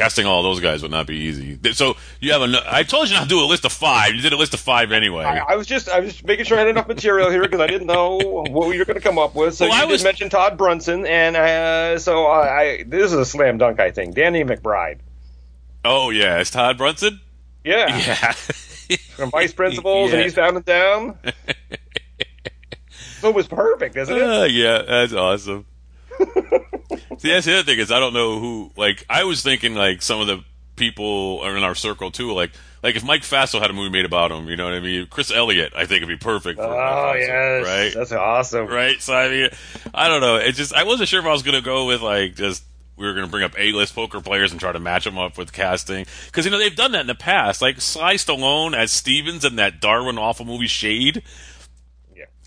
[0.00, 1.58] casting all those guys would not be easy.
[1.72, 2.62] So you have a.
[2.66, 4.14] I told you not to do a list of five.
[4.14, 5.24] You did a list of five anyway.
[5.24, 7.60] I, I was just I was just making sure I had enough material here because
[7.60, 9.54] I didn't know what you were going to come up with.
[9.54, 13.12] So Well, you I did was- mention Todd Brunson, and uh, so I, I this
[13.12, 13.78] is a slam dunk.
[13.80, 15.00] I think Danny McBride.
[15.84, 17.20] oh yeah, it's Todd Brunson.
[17.64, 18.32] Yeah, Yeah.
[19.16, 20.16] from Vice Principals, Yeah.
[20.16, 21.18] and he's down and down.
[23.20, 24.22] so it was perfect, isn't it?
[24.22, 25.66] Uh, yeah, that's awesome.
[27.18, 28.70] See, that's the other thing is I don't know who.
[28.76, 30.44] Like, I was thinking like some of the
[30.76, 32.32] people are in our circle too.
[32.32, 32.50] Like,
[32.82, 35.06] like if Mike Fassel had a movie made about him, you know what I mean?
[35.06, 36.58] Chris Elliott, I think would be perfect.
[36.58, 38.66] For Oh Fassel, yes, right, that's awesome.
[38.66, 39.00] right.
[39.00, 39.50] So I mean,
[39.94, 40.36] I don't know.
[40.36, 42.64] It just I wasn't sure if I was gonna go with like just.
[42.96, 45.38] We were going to bring up A-list poker players and try to match them up
[45.38, 47.62] with casting because you know they've done that in the past.
[47.62, 51.22] Like Sly Stallone as Stevens in that Darwin awful movie Shade.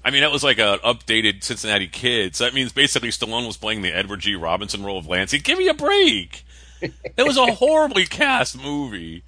[0.06, 2.36] I mean, that was like an updated Cincinnati Kid.
[2.36, 4.36] So that means basically Stallone was playing the Edward G.
[4.36, 5.40] Robinson role of Lancey.
[5.40, 6.44] Give me a break.
[6.82, 6.94] It
[7.26, 9.24] was a horribly cast movie.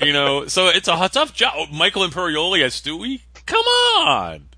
[0.00, 1.70] You know, so it's a tough job.
[1.70, 3.20] Michael Imperioli as Stewie?
[3.46, 4.48] Come on.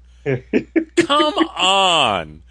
[0.97, 2.43] Come on.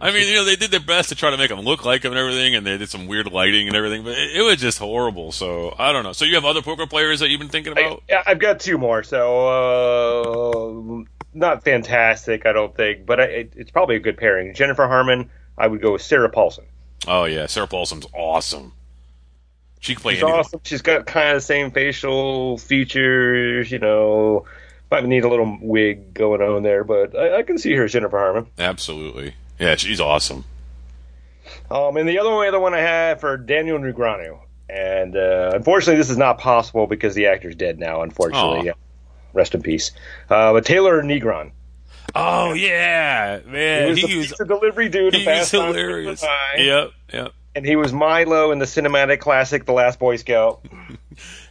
[0.00, 2.04] I mean, you know, they did their best to try to make him look like
[2.04, 4.60] him and everything, and they did some weird lighting and everything, but it, it was
[4.60, 5.32] just horrible.
[5.32, 6.12] So I don't know.
[6.12, 8.02] So you have other poker players that you've been thinking about?
[8.08, 9.02] yeah, I've got two more.
[9.02, 14.54] So uh, not fantastic, I don't think, but I, it, it's probably a good pairing.
[14.54, 16.64] Jennifer Harman, I would go with Sarah Paulson.
[17.06, 18.72] Oh yeah, Sarah Paulson's awesome.
[19.80, 20.38] She can play She's anything.
[20.38, 20.60] awesome.
[20.64, 24.44] She's got kind of the same facial features, you know.
[24.90, 27.92] Might need a little wig going on there, but I, I can see her as
[27.92, 28.46] Jennifer Harman.
[28.58, 29.34] Absolutely.
[29.58, 30.44] Yeah, she's awesome.
[31.70, 35.96] Um, and the other one, other one I had for Daniel Negreanu, and uh, unfortunately,
[35.96, 38.02] this is not possible because the actor's dead now.
[38.02, 38.74] Unfortunately, Aw.
[39.32, 39.90] Rest in peace.
[40.30, 41.52] Uh, but Taylor Negron,
[42.14, 45.14] Oh yeah, man, he was he the was pizza delivery dude.
[45.14, 46.24] he was Fast Times at hilarious.
[46.58, 47.32] Yep, yep.
[47.54, 50.64] and he was Milo in the cinematic classic, The Last Boy Scout.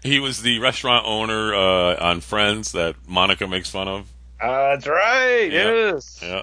[0.03, 4.07] He was the restaurant owner uh, on Friends that Monica makes fun of.
[4.41, 5.51] Uh, that's right.
[5.51, 5.71] Yeah.
[5.91, 6.19] Yes.
[6.23, 6.41] Yeah,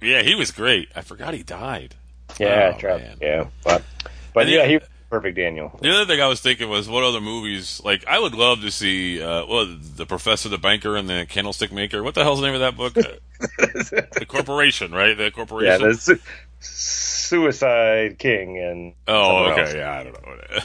[0.00, 0.88] yeah, he was great.
[0.96, 1.94] I forgot he died.
[2.40, 3.44] Yeah, Oh, yeah.
[3.62, 3.84] But,
[4.34, 4.80] but And yeah, he
[5.12, 5.78] perfect Daniel.
[5.82, 7.82] The other thing I was thinking was, what other movies?
[7.84, 11.70] Like, I would love to see, uh, well, the Professor, the Banker, and the Candlestick
[11.70, 12.02] Maker.
[12.02, 12.94] What the hell's the name of that book?
[13.58, 15.18] The Corporation, right?
[15.18, 15.80] The Corporation.
[15.80, 16.20] Yeah, the su-
[16.60, 19.74] Suicide King and oh, okay, else.
[19.74, 20.58] yeah, I don't know.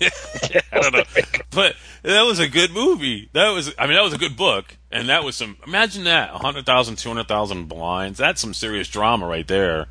[0.72, 1.04] I don't know,
[1.50, 3.30] but that was a good movie.
[3.32, 5.56] That was, I mean, that was a good book, and that was some.
[5.64, 8.18] Imagine that, 100,000, 200,000 blinds.
[8.18, 9.86] That's some serious drama right there.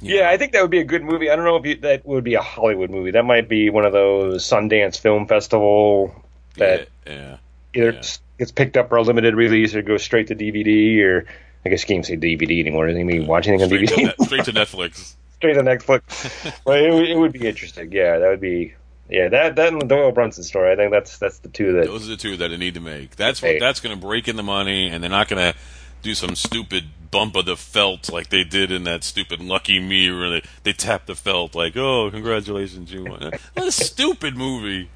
[0.00, 1.30] Yeah, I think that would be a good movie.
[1.30, 3.12] I don't know if you, that would be a Hollywood movie.
[3.12, 6.14] That might be one of those Sundance Film Festival
[6.56, 7.36] that yeah, yeah.
[7.74, 8.02] either yeah.
[8.38, 11.26] gets picked up for a limited release or goes straight to DVD or
[11.64, 12.92] I guess you can't say DVD anymore.
[12.92, 15.14] They mean watch anything on Straight to, DVD straight to Netflix.
[15.36, 16.60] straight to Netflix.
[16.64, 17.90] but it, would- it would be interesting.
[17.92, 18.74] Yeah, that would be.
[19.08, 20.72] Yeah, that that and the Doyle Brunson story.
[20.72, 21.86] I think that's that's the two that.
[21.86, 23.16] Those are the two that they need to make.
[23.16, 25.58] That's what that's going to break in the money, and they're not going to
[26.04, 30.10] do some stupid bump of the felt like they did in that stupid Lucky Me,
[30.12, 34.90] where they they tap the felt like, "Oh, congratulations, you won." What a stupid movie.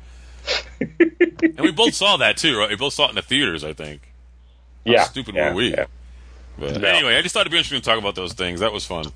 [0.80, 2.68] and we both saw that too, right?
[2.70, 4.02] We both saw it in the theaters, I think.
[4.86, 5.70] How yeah, stupid yeah, were we?
[5.70, 5.86] yeah.
[6.58, 6.88] But No.
[6.88, 8.60] anyway, I just thought it'd be interesting to talk about those things.
[8.60, 9.06] That was fun.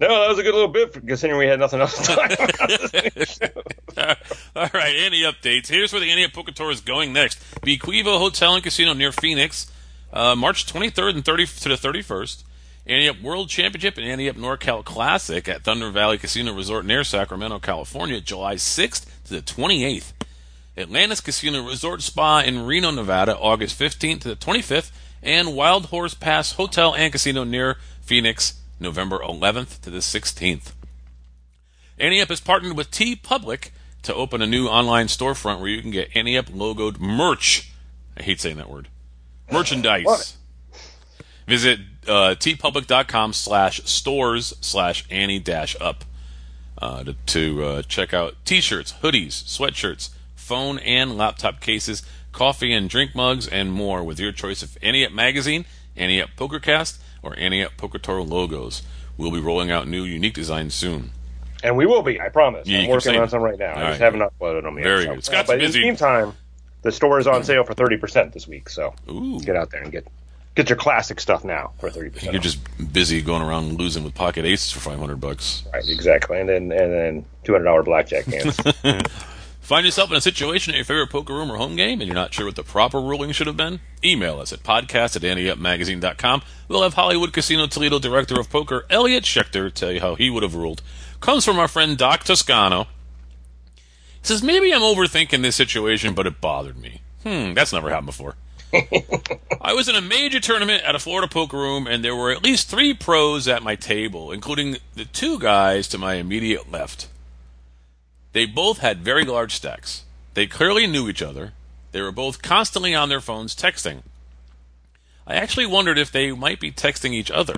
[0.00, 2.32] No, that was a good little bit for, considering we had nothing else to talk
[2.32, 4.18] about.
[4.56, 5.68] All right, any updates?
[5.68, 7.38] Here's where the Annie Poker is going next.
[7.64, 9.70] Vee Quiva Hotel and Casino near Phoenix,
[10.12, 12.44] uh, March 23rd and 30 to the 31st.
[12.84, 17.60] Ante Up World Championship and Up NorCal Classic at Thunder Valley Casino Resort near Sacramento,
[17.60, 20.12] California, July 6th to the 28th.
[20.76, 24.90] Atlantis Casino Resort Spa in Reno, Nevada, August 15th to the 25th,
[25.22, 30.72] and Wild Horse Pass Hotel and Casino near Phoenix, November 11th to the 16th.
[31.98, 33.70] Ante Up has partnered with TeePublic
[34.02, 37.70] to open a new online storefront where you can get Up logoed merch.
[38.16, 38.88] I hate saying that word.
[39.52, 40.36] Merchandise.
[41.46, 46.04] Visit uh, teepublic.com slash stores slash ante dash up
[46.78, 52.88] uh, to, to uh, check out t-shirts, hoodies, sweatshirts, phone and laptop cases, coffee and
[52.88, 55.64] drink mugs, and more with your choice of Ante Up magazine,
[55.96, 58.82] Ante Up Pokercast, or Ante Up Poker Tour logos.
[59.16, 61.10] We'll be rolling out new unique designs soon.
[61.62, 62.66] and we will be, I promise.
[62.66, 63.72] Yeah, I'm working on some right now.
[63.74, 64.84] All I just right, haven't uploaded them yet.
[64.84, 65.14] Very so.
[65.14, 65.24] good.
[65.24, 65.78] Scott's but busy.
[65.78, 66.32] in the meantime,
[66.82, 68.68] the store is on sale for thirty percent this week.
[68.68, 69.40] So Ooh.
[69.40, 70.06] get out there and get
[70.54, 72.32] get your classic stuff now for thirty percent.
[72.32, 72.58] You're just
[72.92, 75.64] busy going around losing with pocket aces for 500 bucks.
[75.72, 78.58] right, exactly, and then and then two hundred dollar blackjack hands.
[79.62, 82.16] Find yourself in a situation at your favorite poker room or home game and you're
[82.16, 83.78] not sure what the proper ruling should have been?
[84.02, 86.42] Email us at podcast at anteupmagazine.com.
[86.66, 90.42] We'll have Hollywood Casino Toledo Director of Poker, Elliot Schechter, tell you how he would
[90.42, 90.82] have ruled.
[91.20, 92.88] Comes from our friend Doc Toscano.
[94.22, 97.00] Says, maybe I'm overthinking this situation, but it bothered me.
[97.24, 98.36] Hmm, that's never happened before.
[99.60, 102.42] I was in a major tournament at a Florida poker room, and there were at
[102.42, 107.08] least three pros at my table, including the two guys to my immediate left.
[108.32, 110.04] They both had very large stacks.
[110.34, 111.52] They clearly knew each other.
[111.90, 114.02] They were both constantly on their phones texting.
[115.26, 117.54] I actually wondered if they might be texting each other.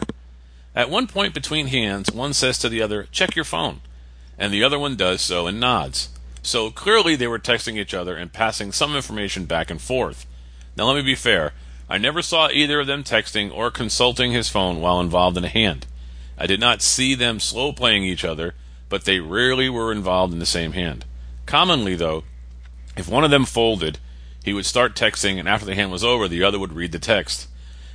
[0.75, 3.81] At one point between hands, one says to the other, Check your phone.
[4.37, 6.09] And the other one does so and nods.
[6.45, 10.27] So clearly they were texting each other and passing some information back and forth.
[10.77, 11.55] Now let me be fair.
[11.89, 15.49] I never saw either of them texting or consulting his phone while involved in a
[15.49, 15.87] hand.
[16.37, 18.55] I did not see them slow playing each other,
[18.91, 21.07] but they rarely were involved in the same hand.
[21.47, 22.25] Commonly, though,
[22.95, 23.99] if one of them folded,
[24.45, 26.99] he would start texting, and after the hand was over, the other would read the
[26.99, 27.49] text.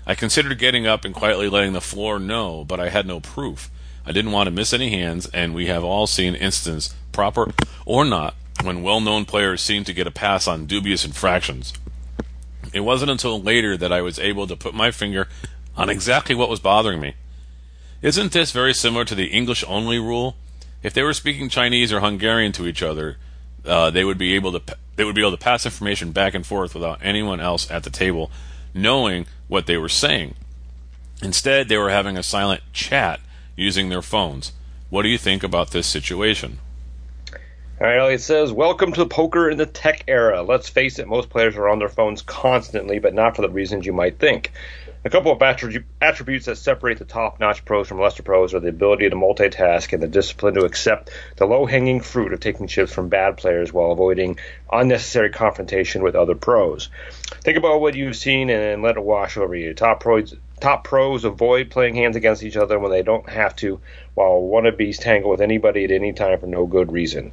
[0.07, 3.69] I considered getting up and quietly letting the floor know, but I had no proof.
[4.05, 7.51] I didn't want to miss any hands, and we have all seen instances, proper
[7.85, 11.73] or not, when well known players seem to get a pass on dubious infractions.
[12.71, 15.27] It wasn't until later that I was able to put my finger
[15.75, 17.15] on exactly what was bothering me.
[18.01, 20.37] Isn't this very similar to the English only rule?
[20.81, 23.17] If they were speaking Chinese or Hungarian to each other,
[23.65, 26.45] uh, they would be able to they would be able to pass information back and
[26.45, 28.31] forth without anyone else at the table
[28.73, 30.35] knowing what they were saying.
[31.21, 33.19] Instead, they were having a silent chat
[33.57, 34.53] using their phones.
[34.89, 36.59] What do you think about this situation?
[37.81, 40.41] All right, Elliot says, Welcome to poker in the tech era.
[40.41, 43.85] Let's face it, most players are on their phones constantly, but not for the reasons
[43.85, 44.51] you might think.
[45.05, 48.67] A couple of attributes that separate the top notch pros from lesser pros are the
[48.67, 52.91] ability to multitask and the discipline to accept the low hanging fruit of taking chips
[52.91, 54.37] from bad players while avoiding
[54.69, 56.89] unnecessary confrontation with other pros.
[57.45, 59.73] Think about what you've seen and let it wash over you.
[59.73, 63.79] Top pros, top pros avoid playing hands against each other when they don't have to,
[64.13, 67.31] while wannabes tangle with anybody at any time for no good reason.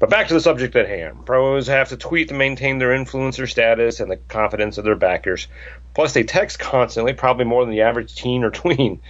[0.00, 1.26] But back to the subject at hand.
[1.26, 5.48] Pros have to tweet to maintain their influencer status and the confidence of their backers.
[5.94, 9.00] Plus, they text constantly, probably more than the average teen or tween.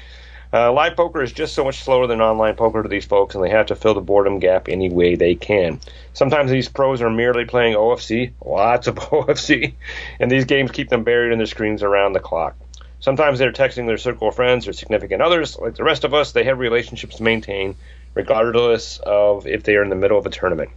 [0.54, 3.42] Uh, live poker is just so much slower than online poker to these folks, and
[3.42, 5.80] they have to fill the boredom gap any way they can.
[6.12, 9.74] Sometimes these pros are merely playing OFC, lots of OFC,
[10.20, 12.54] and these games keep them buried in their screens around the clock.
[13.04, 15.58] Sometimes they're texting their circle of friends or significant others.
[15.58, 17.76] Like the rest of us, they have relationships to maintain,
[18.14, 20.70] regardless of if they are in the middle of a tournament.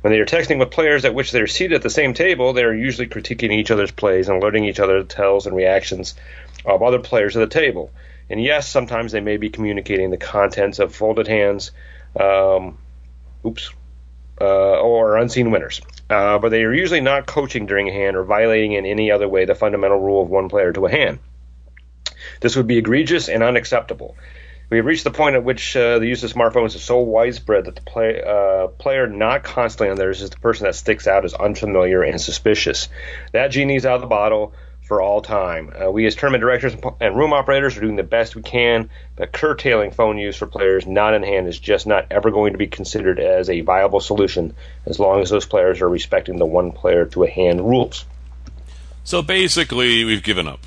[0.00, 2.52] When they are texting with players at which they are seated at the same table,
[2.52, 6.14] they are usually critiquing each other's plays and alerting each other to tells and reactions
[6.64, 7.90] of other players at the table.
[8.30, 11.72] And yes, sometimes they may be communicating the contents of folded hands,
[12.14, 12.78] um,
[13.44, 13.72] oops,
[14.40, 14.44] uh,
[14.80, 15.80] or unseen winners.
[16.08, 19.28] Uh, but they are usually not coaching during a hand or violating in any other
[19.28, 21.18] way the fundamental rule of one player to a hand.
[22.40, 24.16] This would be egregious and unacceptable.
[24.70, 27.66] We have reached the point at which uh, the use of smartphones is so widespread
[27.66, 31.24] that the play, uh, player not constantly on theirs is the person that sticks out
[31.24, 32.88] as unfamiliar and suspicious.
[33.32, 35.72] That genie's out of the bottle for all time.
[35.72, 39.32] Uh, we as tournament directors and room operators are doing the best we can, but
[39.32, 42.66] curtailing phone use for players not in hand is just not ever going to be
[42.66, 44.54] considered as a viable solution
[44.86, 48.04] as long as those players are respecting the one player to a hand rules.
[49.04, 50.60] So basically, we've given up.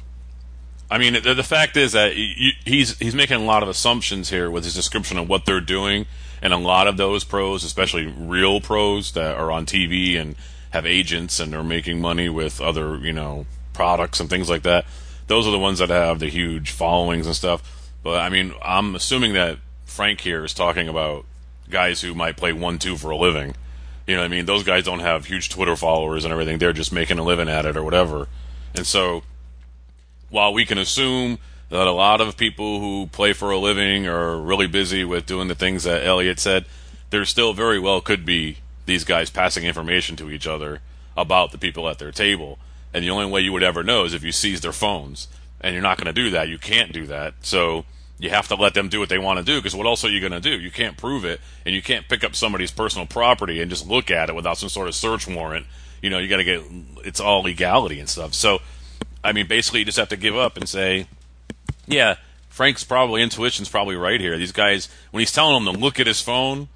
[0.90, 4.30] I mean, the, the fact is that he, he's he's making a lot of assumptions
[4.30, 6.06] here with his description of what they're doing,
[6.42, 10.36] and a lot of those pros, especially real pros that are on TV and
[10.72, 14.86] have agents and are making money with other, you know, products and things like that.
[15.28, 17.92] Those are the ones that have the huge followings and stuff.
[18.02, 21.26] But I mean, I'm assuming that Frank here is talking about
[21.70, 23.56] guys who might play one two for a living.
[24.06, 24.46] You know I mean?
[24.46, 26.60] Those guys don't have huge Twitter followers and everything.
[26.60, 28.30] They're just making a living at it or whatever.
[28.74, 29.24] And so,
[30.30, 34.38] while we can assume that a lot of people who play for a living are
[34.38, 36.66] really busy with doing the things that Elliot said,
[37.10, 40.82] there still very well could be these guys passing information to each other
[41.16, 42.58] about the people at their table.
[42.94, 45.28] And the only way you would ever know is if you seize their phones.
[45.60, 46.48] And you're not going to do that.
[46.48, 47.34] You can't do that.
[47.42, 47.86] So
[48.20, 50.10] you have to let them do what they want to do because what else are
[50.10, 50.58] you going to do?
[50.58, 54.10] You can't prove it and you can't pick up somebody's personal property and just look
[54.10, 55.68] at it without some sort of search warrant.
[56.02, 56.62] You know, you got to get
[57.06, 58.34] it's all legality and stuff.
[58.34, 58.60] So,
[59.24, 61.08] I mean, basically, you just have to give up and say,
[61.86, 62.16] yeah,
[62.50, 64.38] Frank's probably intuition's probably right here.
[64.38, 66.70] These guys, when he's telling them to look at his phone,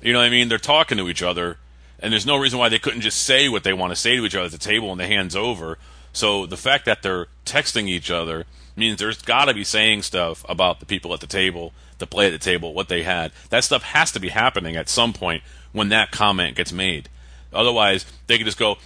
[0.00, 0.48] you know what I mean?
[0.48, 1.58] They're talking to each other
[1.98, 4.24] and there's no reason why they couldn't just say what they want to say to
[4.24, 5.78] each other at the table when the hand's over.
[6.12, 10.44] So the fact that they're texting each other means there's got to be saying stuff
[10.48, 13.32] about the people at the table, the play at the table, what they had.
[13.48, 17.08] That stuff has to be happening at some point when that comment gets made.
[17.52, 18.76] Otherwise, they could just go,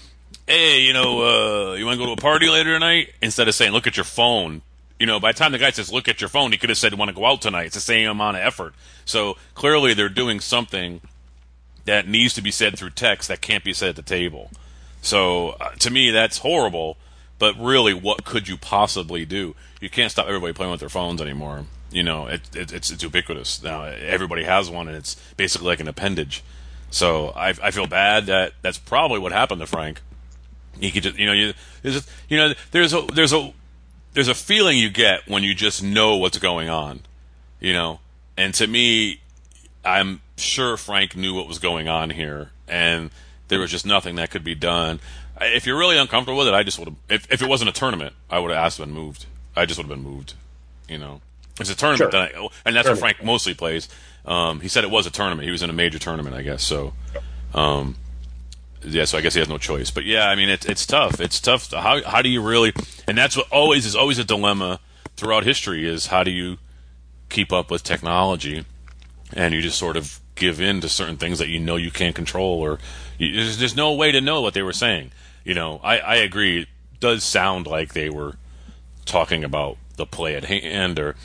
[0.46, 3.55] "Hey, you know, uh, you want to go to a party later tonight?" Instead of
[3.55, 4.62] saying, "Look at your phone."
[4.98, 6.79] You know, by the time the guy says, "Look at your phone," he could have
[6.79, 8.74] said, "Want to go out tonight?" It's the same amount of effort.
[9.05, 11.00] So clearly, they're doing something
[11.85, 14.50] that needs to be said through text that can't be said at the table.
[15.03, 16.96] So uh, to me, that's horrible.
[17.38, 19.57] But really, what could you possibly do?
[19.81, 21.64] You can't stop everybody playing with their phones anymore.
[21.90, 23.85] You know, it, it, it's it's ubiquitous now.
[23.85, 26.44] Everybody has one, and it's basically like an appendage.
[26.90, 30.00] So I, I feel bad that that's probably what happened to Frank.
[30.78, 31.52] He could just, you know, you
[31.83, 33.52] there's a, you know there's a there's a
[34.14, 37.00] there's a feeling you get when you just know what's going on,
[37.61, 38.00] you know.
[38.37, 39.20] And to me,
[39.85, 43.11] I'm sure Frank knew what was going on here, and
[43.48, 45.01] there was just nothing that could be done.
[45.40, 46.97] If you're really uncomfortable with it, I just would have.
[47.09, 49.26] If, if it wasn't a tournament, I would have asked to been moved.
[49.57, 50.34] I just would have been moved.
[50.88, 51.20] You know,
[51.59, 52.20] it's a tournament, sure.
[52.20, 53.88] I, and that's what Frank mostly plays.
[54.24, 55.45] Um, he said it was a tournament.
[55.45, 56.62] He was in a major tournament, I guess.
[56.62, 56.92] So,
[57.55, 57.97] um,
[58.83, 59.05] yeah.
[59.05, 59.91] So I guess he has no choice.
[59.91, 61.20] But yeah, I mean, it's it's tough.
[61.20, 61.72] It's tough.
[61.72, 62.72] How how do you really?
[63.07, 64.81] And that's what always is always a dilemma
[65.16, 66.59] throughout history is how do you
[67.28, 68.64] keep up with technology,
[69.33, 72.14] and you just sort of give in to certain things that you know you can't
[72.14, 72.78] control, or
[73.18, 75.12] you, there's, there's no way to know what they were saying.
[75.45, 76.62] You know, I, I agree.
[76.62, 76.68] It
[76.99, 78.37] does sound like they were
[79.05, 81.16] talking about the play at hand, or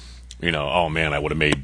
[0.41, 1.63] you know, oh man, I would have made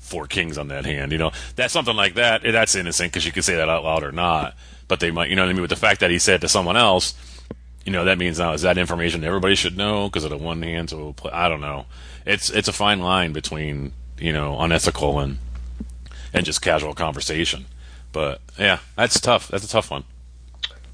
[0.00, 1.12] four kings on that hand.
[1.12, 2.42] You know, that's something like that.
[2.42, 4.56] That's innocent because you can say that out loud or not.
[4.88, 5.62] But they might, you know what I mean?
[5.62, 7.14] With the fact that he said to someone else,
[7.84, 10.62] you know, that means now is that information everybody should know because of the one
[10.62, 10.90] hand.
[10.90, 11.86] So I don't know.
[12.24, 15.38] It's it's a fine line between you know unethical and
[16.32, 17.66] and just casual conversation.
[18.12, 19.48] But yeah, that's tough.
[19.48, 20.04] That's a tough one.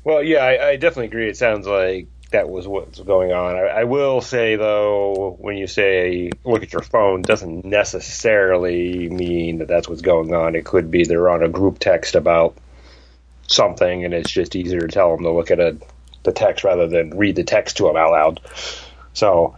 [0.05, 1.29] Well, yeah, I, I definitely agree.
[1.29, 3.57] It sounds like that was what's going on.
[3.57, 9.59] I, I, will say though, when you say look at your phone, doesn't necessarily mean
[9.59, 10.57] that that's what's going on.
[10.57, 12.57] It could be they're on a group text about
[13.53, 15.77] something, and it's just easier to tell them to look at a,
[16.23, 18.41] the text rather than read the text to them out loud.
[19.13, 19.57] So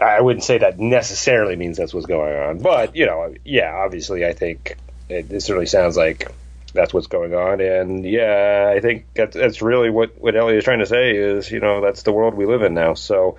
[0.00, 4.26] I wouldn't say that necessarily means that's what's going on, but you know, yeah, obviously,
[4.26, 4.76] I think
[5.08, 6.30] it, it certainly sounds like
[6.74, 7.60] that's what's going on.
[7.60, 11.50] And yeah, I think that's, that's really what what Elliot is trying to say is
[11.50, 12.94] you know that's the world we live in now.
[12.94, 13.38] So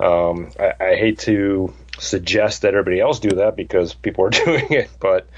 [0.00, 4.72] um, I, I hate to suggest that everybody else do that because people are doing
[4.72, 5.28] it, but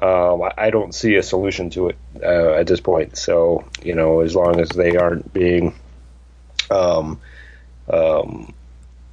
[0.00, 3.16] um, I don't see a solution to it uh, at this point.
[3.16, 5.74] So you know, as long as they aren't being
[6.70, 7.20] um,
[7.88, 8.52] um,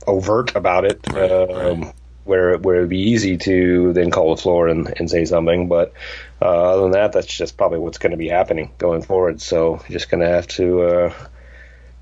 [0.07, 4.41] overt about it, right, um, right where where it'd be easy to then call the
[4.41, 5.67] floor and, and say something.
[5.67, 5.93] But
[6.41, 9.41] uh, other than that, that's just probably what's going to be happening going forward.
[9.41, 11.13] So you're just going to have to uh,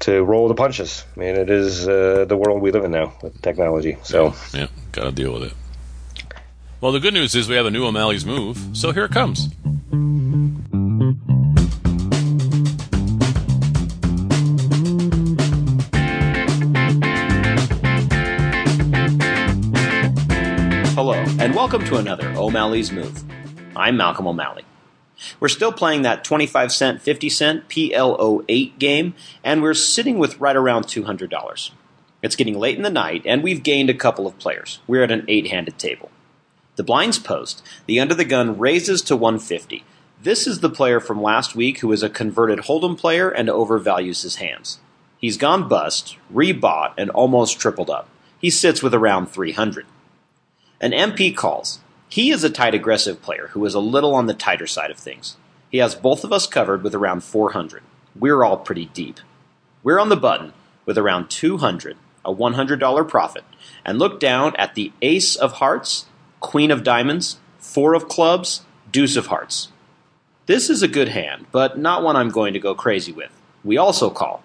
[0.01, 1.05] to roll the punches.
[1.15, 3.97] I mean, it is uh, the world we live in now with technology.
[4.03, 5.53] So yeah, yeah got to deal with it.
[6.81, 9.49] Well, the good news is we have a new O'Malley's move, so here it comes.
[20.95, 23.25] Hello, and welcome to another O'Malley's Move.
[23.75, 24.63] I'm Malcolm O'Malley.
[25.41, 30.55] We're still playing that 25 cent, 50 cent PLO8 game, and we're sitting with right
[30.55, 31.71] around $200.
[32.21, 34.79] It's getting late in the night, and we've gained a couple of players.
[34.87, 36.09] We're at an eight handed table.
[36.79, 39.83] The blinds post, the under the gun raises to 150.
[40.23, 44.23] This is the player from last week who is a converted Hold'em player and overvalues
[44.23, 44.79] his hands.
[45.17, 48.07] He's gone bust, rebought, and almost tripled up.
[48.39, 49.87] He sits with around 300.
[50.79, 51.79] An MP calls.
[52.07, 54.97] He is a tight aggressive player who is a little on the tighter side of
[54.97, 55.35] things.
[55.69, 57.83] He has both of us covered with around 400.
[58.17, 59.19] We're all pretty deep.
[59.83, 60.53] We're on the button
[60.85, 63.43] with around 200, a $100 profit,
[63.83, 66.05] and look down at the ace of hearts,
[66.39, 68.61] queen of diamonds, four of clubs,
[68.91, 69.69] deuce of hearts.
[70.45, 73.31] This is a good hand, but not one I'm going to go crazy with.
[73.63, 74.41] We also call.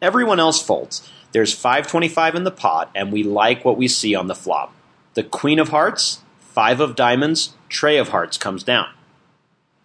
[0.00, 1.10] Everyone else folds.
[1.32, 4.72] There's 525 in the pot, and we like what we see on the flop.
[5.14, 8.88] The Queen of Hearts, Five of Diamonds, Trey of Hearts comes down.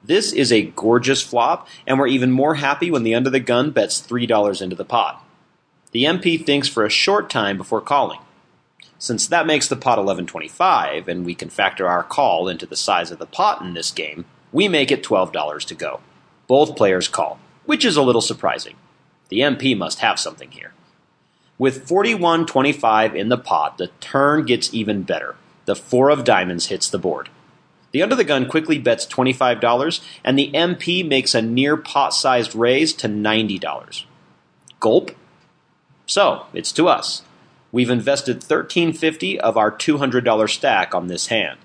[0.03, 3.71] This is a gorgeous flop, and we're even more happy when the under the gun
[3.71, 5.25] bets $3 into the pot.
[5.91, 8.19] The MP thinks for a short time before calling.
[9.01, 13.09] Since that makes the pot 1125, and we can factor our call into the size
[13.09, 16.01] of the pot in this game, we make it $12 to go.
[16.45, 18.75] Both players call, which is a little surprising.
[19.29, 20.73] The MP must have something here.
[21.57, 25.35] With 41-25 in the pot, the turn gets even better.
[25.65, 27.29] The four of diamonds hits the board.
[27.93, 32.53] The under the gun quickly bets $25, and the MP makes a near pot sized
[32.53, 34.03] raise to $90.
[34.79, 35.09] Gulp.
[36.05, 37.23] So, it's to us.
[37.71, 41.59] We've invested $13.50 of our $200 stack on this hand.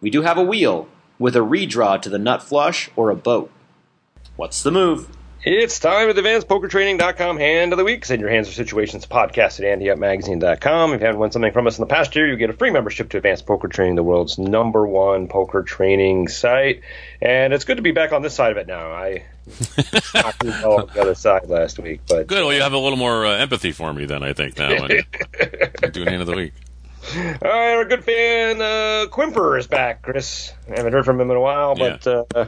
[0.00, 0.88] We do have a wheel,
[1.18, 3.50] with a redraw to the nut flush or a boat.
[4.36, 5.08] What's the move?
[5.46, 8.06] It's time at advancedpokertraining.com hand of the week.
[8.06, 10.94] Send your hands or situations podcast at anteupmagazine.com.
[10.94, 12.70] If you haven't won something from us in the past year, you get a free
[12.70, 16.80] membership to Advanced Poker Training, the world's number one poker training site.
[17.20, 18.90] And it's good to be back on this side of it now.
[18.90, 19.26] I
[20.14, 22.44] knocked on the other side last week, but good.
[22.44, 24.86] Well, you have a little more uh, empathy for me then I think now.
[25.92, 26.52] doing hand of the week.
[27.14, 30.02] All right, our good fan uh, Quimper is back.
[30.02, 32.04] Chris, I haven't heard from him in a while, but.
[32.06, 32.22] Yeah.
[32.34, 32.46] Uh,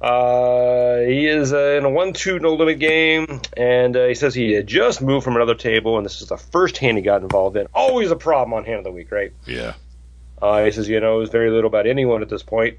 [0.00, 4.34] uh, he is uh, in a 1 2 no limit game, and uh, he says
[4.34, 7.22] he had just moved from another table, and this is the first hand he got
[7.22, 7.66] involved in.
[7.72, 9.32] Always a problem on hand of the week, right?
[9.46, 9.74] Yeah.
[10.42, 12.78] Uh, he says, you know, very little about anyone at this point.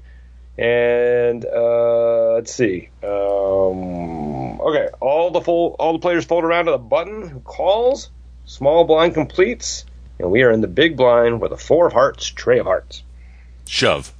[0.58, 2.88] And uh, let's see.
[3.02, 7.28] Um, okay, all the full, all the players fold around to the button.
[7.28, 8.10] Who calls?
[8.46, 9.84] Small blind completes,
[10.18, 13.02] and we are in the big blind with a four of hearts, Trey of hearts.
[13.66, 14.14] Shove.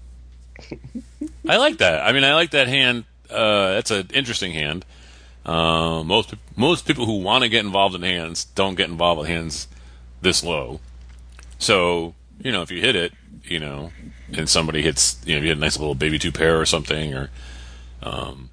[1.49, 2.03] I like that.
[2.05, 3.05] I mean, I like that hand.
[3.31, 4.85] Uh, that's an interesting hand.
[5.45, 9.29] Uh, most most people who want to get involved in hands don't get involved with
[9.29, 9.69] hands
[10.21, 10.81] this low.
[11.59, 13.13] So you know, if you hit it,
[13.45, 13.93] you know,
[14.33, 17.15] and somebody hits, you know, you hit a nice little baby two pair or something,
[17.15, 17.31] or
[18.03, 18.51] um,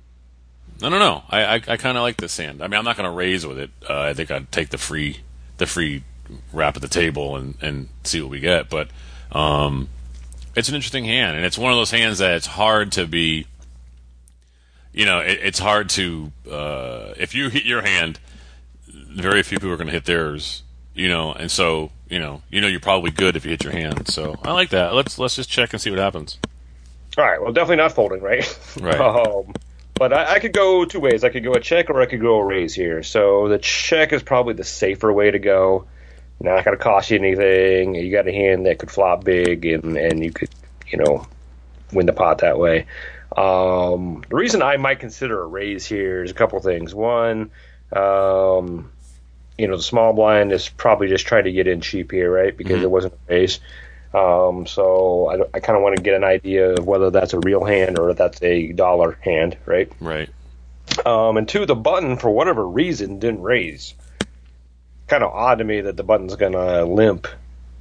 [0.81, 1.23] I don't know.
[1.29, 2.61] I I, I kind of like this hand.
[2.61, 3.71] I mean, I'm not going to raise with it.
[3.89, 5.19] Uh, I think I'd take the free
[5.57, 6.03] the free
[6.51, 8.69] wrap at the table and and see what we get.
[8.69, 8.89] But
[9.31, 9.89] um,
[10.55, 13.47] It's an interesting hand, and it's one of those hands that it's hard to be.
[14.91, 18.19] You know, it, it's hard to uh, if you hit your hand,
[18.87, 20.61] very few people are going to hit theirs.
[20.93, 23.73] You know, and so you know, you know, you're probably good if you hit your
[23.73, 24.07] hand.
[24.07, 24.93] So I like that.
[24.93, 26.37] Let's let's just check and see what happens.
[27.17, 27.41] All right.
[27.41, 28.59] Well, definitely not folding, right?
[28.79, 28.99] Right.
[29.01, 29.51] um,
[29.95, 31.23] but I, I could go two ways.
[31.23, 33.01] I could go a check or I could go a raise here.
[33.01, 35.87] So the check is probably the safer way to go.
[36.39, 37.95] Not going to cost you anything.
[37.95, 40.49] You got a hand that could flop big, and and you could,
[40.87, 41.25] you know,
[41.91, 42.85] win the pot that way.
[43.35, 46.93] Um, the reason I might consider a raise here is a couple things.
[46.93, 47.49] One,
[47.91, 48.91] um,
[49.63, 52.55] you know, the small blind is probably just trying to get in cheap here, right?
[52.55, 52.83] Because Mhm.
[52.83, 53.61] it wasn't a raise.
[54.13, 57.39] Um, so I, I kind of want to get an idea of whether that's a
[57.39, 59.89] real hand or if that's a dollar hand, right?
[60.01, 60.27] Right.
[61.05, 63.93] Um, and two, the button for whatever reason didn't raise.
[65.07, 67.25] Kind of odd to me that the button's gonna limp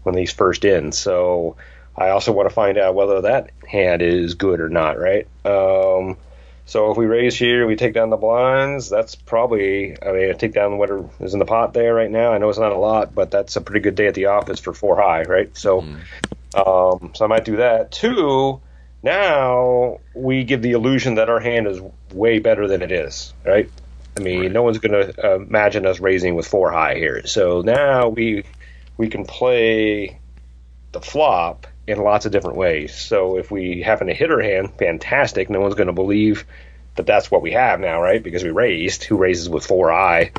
[0.04, 0.92] when he's first in.
[0.92, 1.56] So
[1.96, 5.26] I also want to find out whether that hand is good or not, right?
[5.44, 6.16] Um,
[6.72, 8.88] so if we raise here, we take down the blinds.
[8.88, 12.32] That's probably, I mean, I take down whatever is in the pot there right now.
[12.32, 14.58] I know it's not a lot, but that's a pretty good day at the office
[14.58, 15.54] for four high, right?
[15.54, 15.80] So,
[16.54, 17.92] um, so I might do that.
[17.92, 18.62] Two,
[19.02, 21.78] now we give the illusion that our hand is
[22.10, 23.70] way better than it is, right?
[24.16, 24.52] I mean, Right.
[24.52, 27.26] no one's going to uh, imagine us raising with four high here.
[27.26, 28.44] So now we
[28.96, 30.18] we can play
[30.92, 32.94] the flop in lots of different ways.
[32.94, 35.50] So if we happen to hit our hand, fantastic.
[35.50, 36.44] No one's going to believe
[36.94, 38.22] that that's what we have now, right?
[38.22, 39.04] Because we raised.
[39.04, 40.32] Who raises with four eye?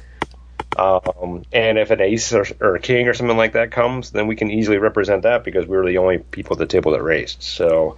[0.78, 4.28] Um, and if an ace or, or a king or something like that comes, then
[4.28, 7.04] we can easily represent that because we were the only people at the table that
[7.04, 7.44] raised.
[7.44, 7.98] So,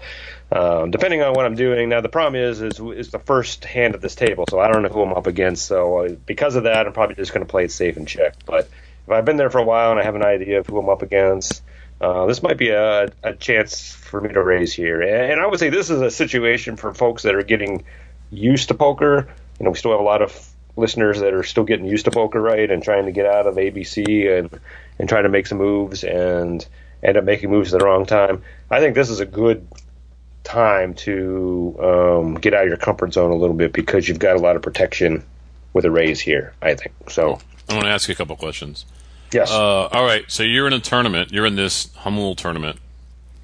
[0.52, 3.96] um, depending on what I'm doing, now the problem is is is the first hand
[3.96, 5.66] at this table, so I don't know who I'm up against.
[5.66, 8.36] So uh, because of that, I'm probably just going to play it safe and check.
[8.46, 8.70] But
[9.06, 10.90] if I've been there for a while and I have an idea of who I'm
[10.90, 11.64] up against,
[12.02, 15.02] uh, this might be a, a chance for me to raise here.
[15.02, 17.84] And, I would say this is a situation for folks that are getting
[18.32, 19.28] used to poker.
[19.60, 22.12] You know, we still have a lot of listeners that are still getting used to
[22.12, 24.60] poker, right, and trying to get out of ABC and
[25.00, 26.66] and trying to make some moves and
[27.04, 28.44] end up making moves at the wrong time.
[28.70, 29.68] I think this is a good
[30.44, 34.36] time to um, get out of your comfort zone a little bit because you've got
[34.36, 35.24] a lot of protection
[35.74, 36.54] with a raise here.
[36.62, 37.40] I think so.
[37.68, 38.86] I want to ask you a couple questions.
[39.32, 39.52] Yes.
[39.52, 41.32] Uh, all right, so you're in a tournament.
[41.32, 42.80] You're in this Jamul tournament.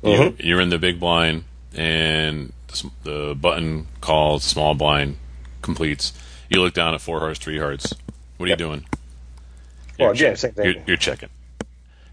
[0.04, 1.44] You, you're in the big blind,
[1.76, 5.18] and the, the button called small blind
[5.62, 6.14] completes.
[6.50, 7.94] You look down at four hearts, three hearts.
[8.38, 8.86] What are you doing?
[10.00, 10.66] well, You're again, check- same thing.
[10.66, 11.30] You're, you're checking,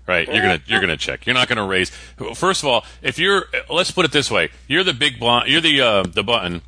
[0.07, 0.27] right?
[0.29, 1.25] You're gonna you're gonna check.
[1.27, 1.91] You're not gonna raise.
[2.35, 5.49] First of all, if you're let's put it this way, you're the big blind.
[5.49, 6.61] You're the uh, the button,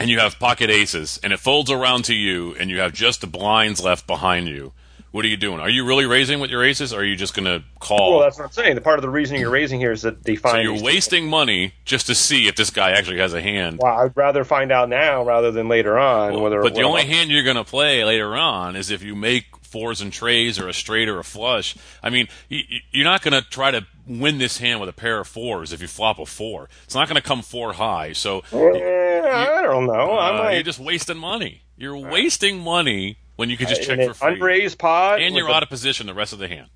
[0.00, 3.20] and you have pocket aces, and it folds around to you, and you have just
[3.20, 4.72] the blinds left behind you.
[5.10, 5.60] What are you doing?
[5.60, 8.12] Are you really raising with your aces, or are you just gonna call?
[8.12, 8.74] well, that's what I'm saying.
[8.74, 10.56] The part of the reason you're raising here is that they find.
[10.66, 13.78] so you're wasting money just to see if this guy actually has a hand.
[13.82, 16.40] Well, I'd rather find out now rather than later on.
[16.40, 19.14] whether But the well, only hand you're going to play later on is if you
[19.14, 21.76] make fours and trays or a straight or a flush.
[22.02, 25.28] I mean, you're not going to try to win this hand with a pair of
[25.28, 26.68] fours if you flop a four.
[26.84, 28.12] It's not going to come four high.
[28.12, 30.12] So Eh, I don't know.
[30.12, 31.62] I uh, might you're just wasting money.
[31.76, 34.34] You're wasting money when you could just uh, check in for free.
[34.34, 35.20] unraised pot.
[35.20, 36.68] and you're out of position the rest of the hand.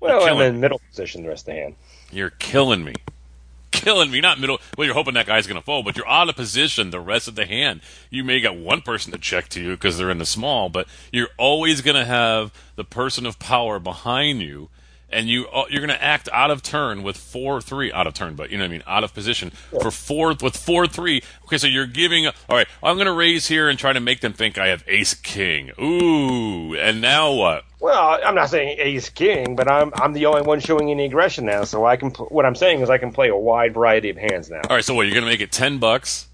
[0.00, 1.76] Well, I'm in middle position the rest of the hand.
[2.12, 2.92] You're killing me.
[3.70, 4.20] Killing me.
[4.20, 4.60] Not middle.
[4.76, 7.26] Well, you're hoping that guy's going to fold, but you're out of position the rest
[7.26, 7.80] of the hand.
[8.10, 10.86] You may get one person to check to you because they're in the small, but
[11.10, 14.68] you're always going to have the person of power behind you,
[15.10, 18.14] and you uh, you're going to act out of turn with four three out of
[18.14, 19.50] turn, but you know what I mean, out of position
[19.80, 21.22] for four with four three.
[21.44, 22.26] Okay, so you're giving.
[22.26, 24.84] All right, I'm going to raise here and try to make them think I have
[24.86, 25.70] ace king.
[25.80, 27.64] Ooh, and now what?
[27.80, 31.46] Well, I'm not saying ace king, but I'm I'm the only one showing any aggression
[31.46, 31.64] now.
[31.64, 32.10] So I can.
[32.10, 34.60] What I'm saying is I can play a wide variety of hands now.
[34.68, 35.06] All right, so what?
[35.06, 36.27] You're gonna make it ten bucks,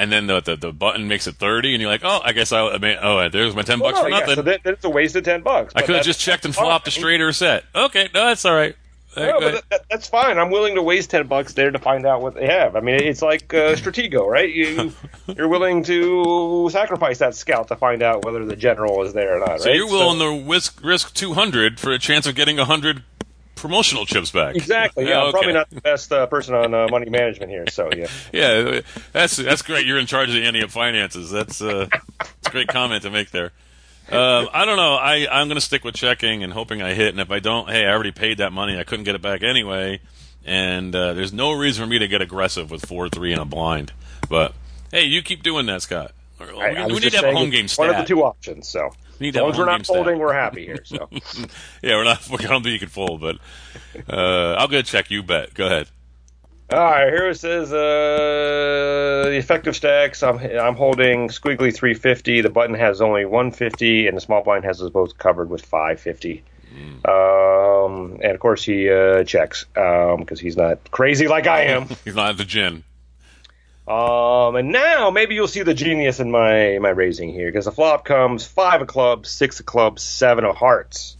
[0.00, 2.52] and then the the, the button makes it thirty, and you're like, oh, I guess
[2.52, 4.34] I, I mean, oh, there's my ten Well, bucks no, for yeah, nothing.
[4.36, 5.74] so that, that's a waste of ten bucks.
[5.76, 7.64] I could have just checked and flopped a straight or a set.
[7.74, 8.74] Okay, no, that's all right.
[9.16, 10.38] No, but that, that, that's fine.
[10.38, 12.76] I'm willing to waste ten bucks there to find out what they have.
[12.76, 14.48] I mean, it's like uh, Stratego, right?
[14.48, 14.92] You
[15.36, 19.40] you're willing to sacrifice that scout to find out whether the general is there or
[19.40, 19.60] not.
[19.60, 19.76] so right?
[19.76, 23.02] you're willing to risk risk two hundred for a chance of getting hundred
[23.60, 24.56] promotional chips back.
[24.56, 25.06] Exactly.
[25.08, 25.32] Yeah, I'm Okay.
[25.32, 27.66] probably not the best uh, person on uh, money management here.
[27.68, 28.06] So yeah.
[28.32, 28.80] Yeah,
[29.12, 29.86] that's that's great.
[29.86, 31.30] You're in charge of the Ante Up finances.
[31.30, 31.86] That's uh,
[32.18, 33.52] that's a great comment to make there.
[34.10, 34.94] Um, I don't know.
[34.94, 37.08] I I'm going to stick with checking and hoping I hit.
[37.10, 38.78] And if I don't, hey, I already paid that money.
[38.78, 40.00] I couldn't get it back anyway.
[40.44, 43.44] And uh, there's no reason for me to get aggressive with four three and a
[43.44, 43.92] blind.
[44.28, 44.54] But
[44.90, 46.12] hey, you keep doing that, Scott.
[46.40, 47.86] We, I, I we need to have a home it's game stat.
[47.86, 48.68] One of the two options.
[48.68, 49.96] So we need as long as we're not game stat.
[49.96, 50.82] folding, we're happy here.
[50.84, 51.08] So
[51.82, 52.28] Yeah, we're not.
[52.32, 53.36] I don't think you can fold, but
[54.08, 55.10] uh, I'll go check.
[55.10, 55.54] You bet.
[55.54, 55.88] Go ahead.
[56.72, 60.22] All right, here it says uh, the effective stacks.
[60.22, 62.42] I'm I'm holding squiggly 350.
[62.42, 66.44] The button has only 150, and the small blind has us both covered with 550.
[67.04, 71.88] Um, and of course he uh, checks because he's not crazy like I am.
[72.04, 72.84] He's not at the gin.
[73.90, 77.72] Um, and now maybe you'll see the genius in my my raising here because the
[77.72, 81.16] flop comes five of clubs, six of clubs, seven of hearts.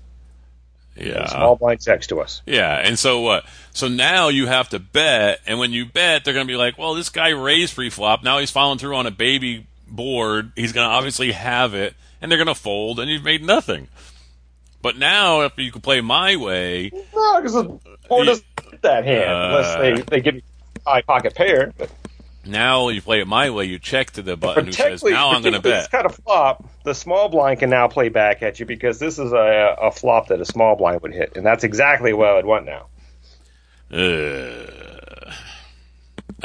[0.94, 1.26] Yeah.
[1.26, 2.42] Small blind checks to us.
[2.46, 3.44] Yeah, and so what?
[3.72, 6.78] So now you have to bet, and when you bet, they're going to be like,
[6.78, 8.22] "Well, this guy raised pre-flop.
[8.22, 10.52] Now he's following through on a baby board.
[10.54, 13.88] He's going to obviously have it, and they're going to fold, and you've made nothing."
[14.82, 17.64] But now, if you can play my way, No, because the
[18.08, 20.42] board doesn't get that hand unless they, they give you
[20.86, 21.72] a high pocket pair.
[21.76, 21.90] But,
[22.46, 23.64] now you play it my way.
[23.66, 26.06] You check to the button but who says, "Now I'm going to bet." This kind
[26.06, 29.76] of flop, the small blind can now play back at you because this is a,
[29.80, 32.64] a flop that a small blind would hit, and that's exactly what I would want
[32.66, 32.86] now.
[33.92, 35.32] Uh,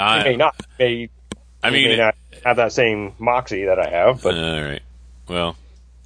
[0.10, 1.10] He may I, not, may,
[1.64, 4.82] I he may mean, not have that same moxie that I have, but all right.
[5.28, 5.56] Well,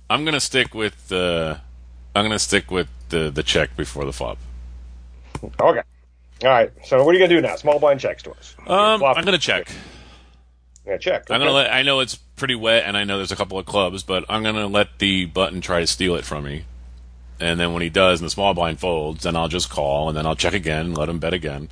[0.10, 1.58] I'm going to stick with uh,
[2.16, 4.38] I'm going to stick with the the check before the flop.
[5.60, 5.82] okay.
[6.44, 6.72] All right.
[6.86, 7.56] So what are you gonna do now?
[7.56, 8.56] Small blind checks to us.
[8.66, 9.70] Um, I'm going to check.
[10.86, 11.30] Yeah, check.
[11.30, 11.72] I'm gonna let.
[11.72, 14.42] I know it's pretty wet, and I know there's a couple of clubs, but I'm
[14.42, 16.66] gonna let the button try to steal it from me.
[17.40, 20.18] And then when he does, and the small blind folds, then I'll just call, and
[20.18, 21.70] then I'll check again, and let him bet again,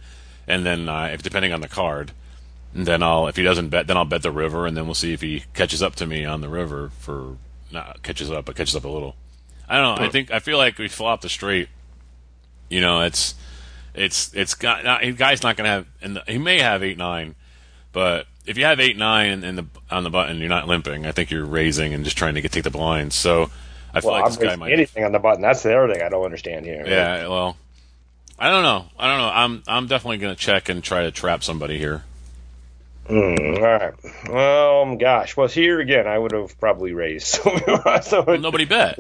[0.48, 2.12] and then uh, if depending on the card,
[2.74, 5.14] then I'll if he doesn't bet, then I'll bet the river, and then we'll see
[5.14, 7.38] if he catches up to me on the river for
[7.72, 9.16] not catches up, but catches up a little.
[9.68, 10.06] I don't know.
[10.06, 11.70] I think I feel like we flop the straight.
[12.70, 13.34] You know, it's
[13.98, 17.36] it's it's got not, the guy's not gonna have, and he may have eight nine,
[17.92, 21.06] but if you have eight nine in the on the button, you're not limping.
[21.06, 23.16] I think you're raising and just trying to get take the blinds.
[23.16, 23.50] So
[23.94, 24.72] I feel Well, like I'm this guy might.
[24.72, 25.42] anything on the button.
[25.42, 26.84] That's the other thing I don't understand here.
[26.86, 27.58] Yeah, well,
[28.40, 28.86] I don't know.
[29.00, 29.32] I don't know.
[29.34, 32.04] I'm I'm definitely gonna check and try to trap somebody here.
[33.08, 33.16] Hmm,
[33.56, 33.94] all right.
[34.30, 37.26] Well, gosh, was here again, I would have probably raised.
[37.44, 39.00] So, so Well, nobody bet.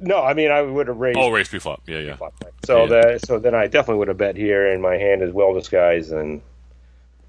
[0.00, 1.18] No, I mean I would have raised.
[1.18, 1.82] Oh, raise pre-flop.
[1.86, 2.16] Yeah, yeah.
[2.62, 2.88] So Yeah.
[2.88, 6.12] that so then I definitely would have bet here, and my hand is well disguised
[6.12, 6.42] and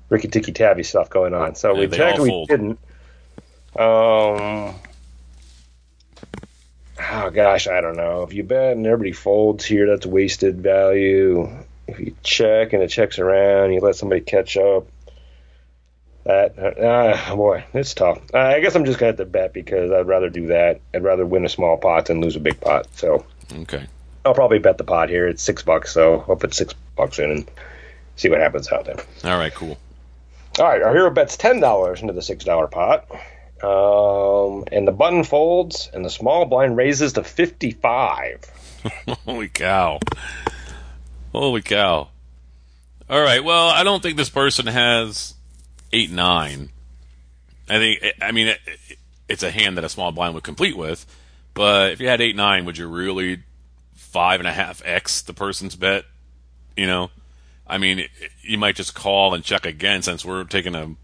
[0.09, 1.55] Ricky Ticky Tabby stuff going on.
[1.55, 2.79] So Yeah, we technically didn't.
[3.75, 4.75] Um.
[7.11, 8.23] Oh gosh, I don't know.
[8.23, 11.49] If you bet and everybody folds here, that's wasted value.
[11.87, 14.87] If you check and it checks around, you let somebody catch up.
[16.25, 18.19] That uh, boy, it's tough.
[18.33, 20.81] Uh, I guess I'm just gonna have to bet because I'd rather do that.
[20.93, 22.87] I'd rather win a small pot than lose a big pot.
[22.95, 23.25] So
[23.61, 23.87] Okay.
[24.25, 25.27] I'll probably bet the pot here.
[25.27, 27.51] It's six bucks, so I'll put six bucks in and
[28.17, 28.97] see what happens out there.
[29.23, 29.53] All right.
[29.53, 29.77] Cool.
[30.59, 33.09] All right, our hero bets ten dollars into the six dollar pot,
[33.63, 38.41] um, and the button folds, and the small blind raises to fifty five.
[39.25, 39.99] Holy cow.
[41.31, 42.09] Holy cow.
[43.09, 43.41] All right.
[43.43, 45.33] Well, I don't think this person has
[45.91, 46.69] eight nine.
[47.69, 48.03] I think.
[48.21, 48.59] I mean, it,
[49.27, 51.05] it's a hand that a small blind would complete with.
[51.53, 53.43] But if you had eight nine, would you really
[53.93, 56.05] five and a half x the person's bet?
[56.75, 57.11] You know,
[57.67, 58.07] I mean,
[58.41, 60.95] you might just call and check again since we're taking a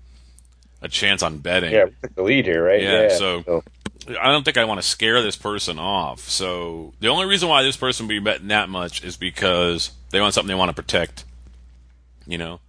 [0.81, 1.71] a chance on betting.
[1.73, 2.81] Yeah, the lead here, right?
[2.81, 3.63] Yeah, so-
[4.21, 6.19] I don't think I want to scare this person off.
[6.29, 10.21] So the only reason why this person would be betting that much is because they
[10.21, 11.25] want something they want to protect.
[12.27, 12.59] You know,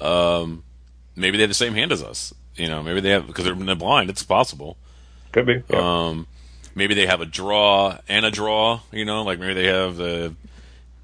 [0.00, 0.62] um,
[1.16, 2.32] maybe they have the same hand as us.
[2.56, 4.10] You know, maybe they have because they're in the blind.
[4.10, 4.76] It's possible.
[5.32, 5.62] could be.
[5.68, 6.06] Yeah.
[6.08, 6.26] Um,
[6.74, 8.80] maybe they have a draw and a draw.
[8.92, 10.34] You know, like maybe they have the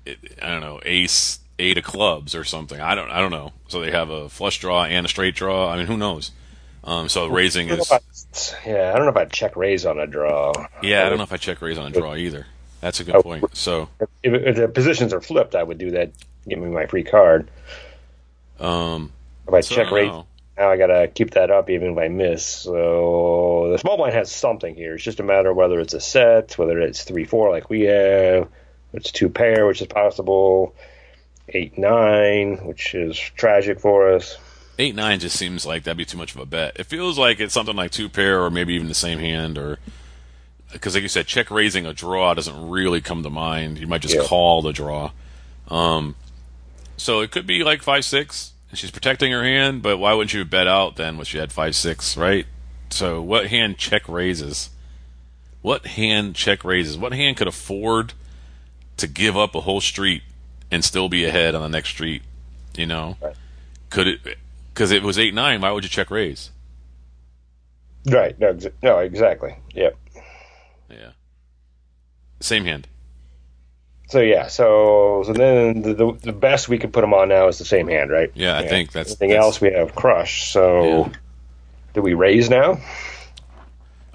[0.06, 2.80] I don't know ace eight of clubs or something.
[2.80, 3.52] I don't I don't know.
[3.68, 5.68] So they have a flush draw and a straight draw.
[5.70, 6.30] I mean, who knows?
[6.82, 7.92] Um, so raising is
[8.64, 10.52] yeah, I don't know if I'd check raise on a draw.
[10.82, 12.46] Yeah, I don't know if I check raise on a draw either.
[12.80, 13.22] That's a good Oh.
[13.22, 13.44] point.
[13.54, 13.90] So,
[14.22, 16.12] If, if the positions are flipped, I would do that.
[16.48, 17.50] Give me my free card.
[18.58, 19.12] um,
[19.50, 20.10] If I so check raise,
[20.58, 22.44] now I gotta keep that up even if I miss.
[22.44, 24.94] So the small blind has something here.
[24.94, 27.82] It's just a matter of whether it's a set, whether it's three four like we
[27.82, 28.48] have,
[28.92, 30.74] it's two pair, which is possible,
[31.48, 34.36] eight nine, which is tragic for us.
[34.78, 36.76] eight nine just seems like that'd be too much of a bet.
[36.78, 39.78] It feels like it's something like two pair or maybe even the same hand or
[40.72, 43.78] because like you said, check raising a draw doesn't really come to mind.
[43.78, 44.22] You might just Yeah.
[44.22, 45.10] call the draw.
[45.68, 46.14] Um,
[46.96, 49.82] so it could be like five six, she's protecting her hand.
[49.82, 52.46] But why wouldn't you bet out then when she had five six, right?
[52.90, 54.70] So what hand check raises?
[55.62, 56.96] What hand check raises?
[56.98, 58.14] What hand could afford
[58.96, 60.22] to give up a whole street
[60.70, 62.22] and still be ahead on the next street?
[62.76, 63.34] You know, Right.
[63.90, 64.20] could it?
[64.72, 65.60] Because it was eight nine.
[65.60, 66.50] Why would you check raise?
[68.06, 68.38] Right?
[68.40, 69.56] No, no, exactly.
[69.74, 69.96] Yep.
[70.88, 71.10] Yeah.
[72.40, 72.88] Same hand.
[74.10, 77.46] So yeah, so so then the, the the best we could put them on now
[77.48, 78.30] is the same hand, right?
[78.34, 80.50] Yeah, I think that's- Anything that's- else we have crush.
[80.52, 81.08] So Yeah.
[81.94, 82.72] do we raise now?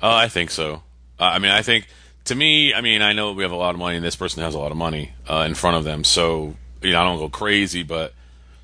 [0.03, 0.83] Uh, I think so.
[1.19, 1.87] Uh, I mean, I think
[2.25, 4.43] to me, I mean, I know we have a lot of money, and this person
[4.43, 7.17] has a lot of money uh, in front of them, so you know, I don't
[7.17, 8.13] go crazy, but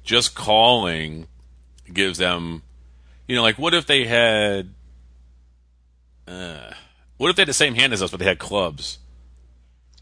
[0.04, 1.28] just calling
[1.92, 2.62] gives them,
[3.28, 4.70] you know, like what if they had,
[6.28, 6.72] uh,
[7.18, 8.98] what if they had the same hand as us, but they had clubs?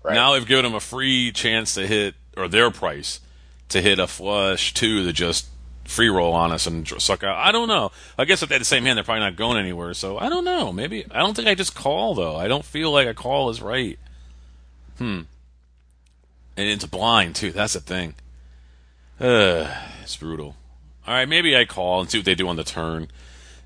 [0.03, 0.13] Right.
[0.13, 3.19] Now they've given them a free chance to hit, or their price
[3.69, 5.47] to hit a flush two to just
[5.89, 7.37] free roll on us and suck out.
[7.37, 7.91] I don't know.
[8.17, 9.93] I guess if they had the same hand, they're probably not going anywhere.
[9.93, 10.71] So I don't know.
[10.71, 12.35] Maybe I don't think I just call though.
[12.35, 13.97] I don't feel like a call is right.
[14.97, 15.21] Hmm.
[16.55, 17.51] And it's blind too.
[17.51, 18.15] That's the thing.
[19.19, 19.73] Uh,
[20.03, 20.55] it's brutal.
[21.07, 23.07] All right, maybe I call and see what they do on the turn.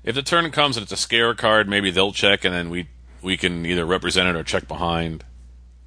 [0.02, 2.88] If the turn comes and it's a scare card, maybe they'll check and then we
[3.20, 5.24] we can either represent it or check behind.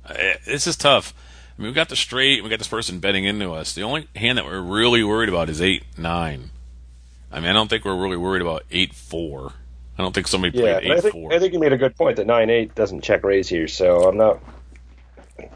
[0.08, 0.14] Uh,
[0.46, 1.14] This is tough.
[1.58, 2.44] I mean, we got the straight.
[2.44, 3.74] We got this person betting into us.
[3.74, 6.52] The only hand that we're really worried about is eight nine.
[7.32, 9.54] I mean, I don't think we're really worried about eight four.
[9.98, 11.34] I don't think somebody Yeah, played I eight think four.
[11.34, 13.68] I think you made a good point that nine eight doesn't check raise here.
[13.68, 14.40] So I'm not.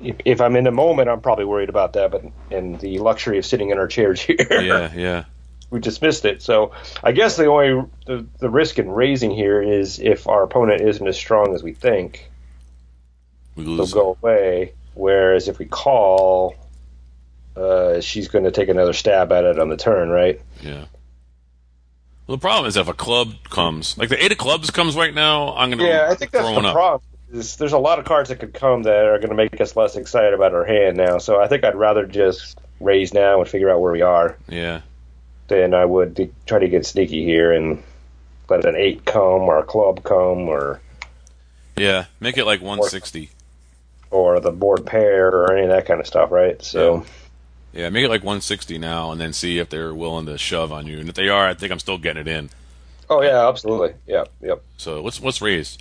[0.02, 2.12] If, if I'm in the moment, I'm probably worried about that.
[2.12, 5.26] But in the luxury of sitting in our chairs here, yeah, yeah,
[5.70, 6.42] we dismissed it.
[6.42, 6.72] So
[7.04, 11.08] I guess the only the, the risk in raising here is if our opponent isn't
[11.08, 12.31] as strong as we think,
[13.56, 14.74] we they'll go away.
[14.94, 16.56] Whereas if we call,
[17.56, 20.42] uh, she's going to take another stab at it on the turn, right?
[20.62, 20.86] Yeah.
[22.28, 25.14] Well, the problem is if a club comes, like the eight of clubs comes right
[25.14, 26.74] now, I'm gonna Yeah, I think that's the up.
[26.74, 27.02] problem.
[27.34, 29.76] Is there's a lot of cards that could come that are going to make us
[29.78, 31.18] less excited about our hand now.
[31.18, 34.82] So I think I'd rather just raise now and figure out where we are Yeah,
[35.48, 37.82] than I would to try to get sneaky here and
[38.50, 40.82] let an eight come or a club come or
[41.78, 42.06] yeah.
[42.20, 43.30] Make it like 160.
[44.12, 46.62] Or the board pair or any of that kind of stuff, right?
[46.62, 47.06] So
[47.74, 50.86] Yeah, make it like 160 now, and then see if they're willing to shove on
[50.86, 51.00] you.
[51.00, 52.50] And if they are, I think I'm still getting it in.
[53.10, 54.62] oh yeah, absolutely, yeah, yep.
[54.78, 55.78] So let's let's raise.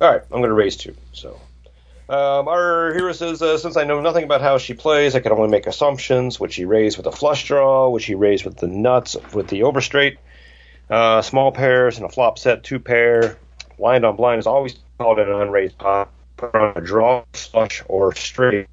[0.00, 0.94] All right, I'm going to raise two.
[1.12, 1.40] So,
[2.10, 5.32] um, our hero says, uh, since I know nothing about how she plays, I can
[5.32, 6.38] only make assumptions.
[6.38, 7.88] Would she raise with a flush draw?
[7.88, 10.18] Would she raise with the nuts with the overstraight?
[10.90, 13.38] Uh, small pairs and a flop set, two pair.
[13.78, 16.10] Blind on blind is always called an unraised pot.
[16.36, 18.66] Put on a draw, flush, or straight.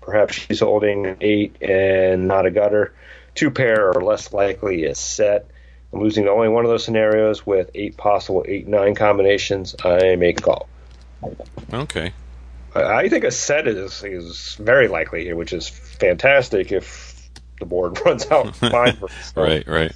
[0.00, 2.94] Perhaps she's holding an eight and not a gutter.
[3.34, 5.46] Two pair or less likely is set.
[5.92, 9.74] I'm losing only one of those scenarios with eight possible eight nine combinations.
[9.84, 10.68] I make a call.
[11.72, 12.12] Okay.
[12.74, 18.00] I think a set is is very likely here, which is fantastic if the board
[18.04, 18.96] runs out fine
[19.34, 19.42] for.
[19.42, 19.92] Right, right.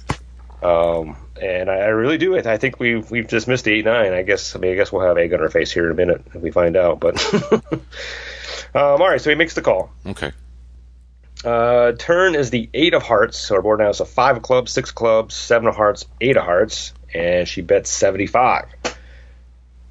[0.63, 2.47] Um, and I, I really do it.
[2.47, 4.13] I think we've we've dismissed the eight nine.
[4.13, 5.95] I guess I mean I guess we'll have egg on our face here in a
[5.95, 6.99] minute if we find out.
[6.99, 7.33] But
[7.73, 7.81] um,
[8.73, 9.91] all right, so he makes the call.
[10.05, 10.31] Okay.
[11.43, 13.37] Uh, turn is the eight of hearts.
[13.37, 16.05] So our board now is a five of clubs, six of clubs, seven of hearts,
[16.21, 18.65] eight of hearts, and she bets seventy five.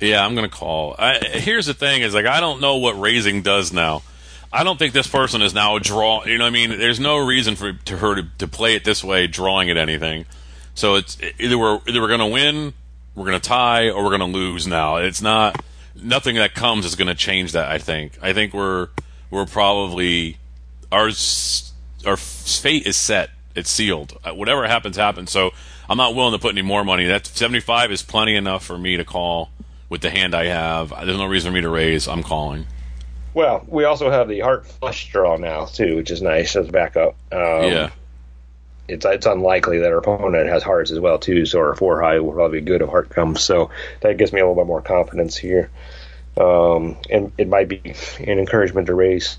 [0.01, 0.97] Yeah, I'm gonna call.
[0.99, 4.03] I, here's the thing: is like I don't know what raising does now.
[4.53, 6.25] I don't think this person is now draw.
[6.25, 8.85] You know, what I mean, there's no reason for to her to, to play it
[8.85, 10.27] this way, drawing at anything.
[10.75, 12.75] So it's either we're either we're gonna win,
[13.15, 14.67] we're gonna tie, or we're gonna lose.
[14.67, 15.63] Now it's not
[15.95, 17.71] nothing that comes is gonna change that.
[17.71, 18.19] I think.
[18.21, 18.89] I think we're
[19.31, 20.39] we're probably
[20.91, 21.11] our
[22.07, 23.31] our fate is set.
[23.55, 24.19] It's sealed.
[24.25, 25.31] Uh, Whatever happens, happens.
[25.31, 25.53] So
[25.89, 27.07] I'm not willing to put any more money.
[27.07, 29.51] That 75 is plenty enough for me to call
[29.89, 30.91] with the hand I have.
[30.91, 32.09] There's no reason for me to raise.
[32.09, 32.67] I'm calling.
[33.33, 36.73] Well, we also have the heart flush draw now too, which is nice as a
[36.73, 37.17] backup.
[37.33, 37.91] Um, yeah.
[38.89, 42.21] It's it's unlikely that our opponent has hearts as well too, so our four high
[42.21, 43.43] will probably be good if heart comes.
[43.43, 43.71] So
[44.01, 45.71] that gives me a little bit more confidence here,
[46.37, 47.81] um, and it might be
[48.21, 49.39] an encouragement to raise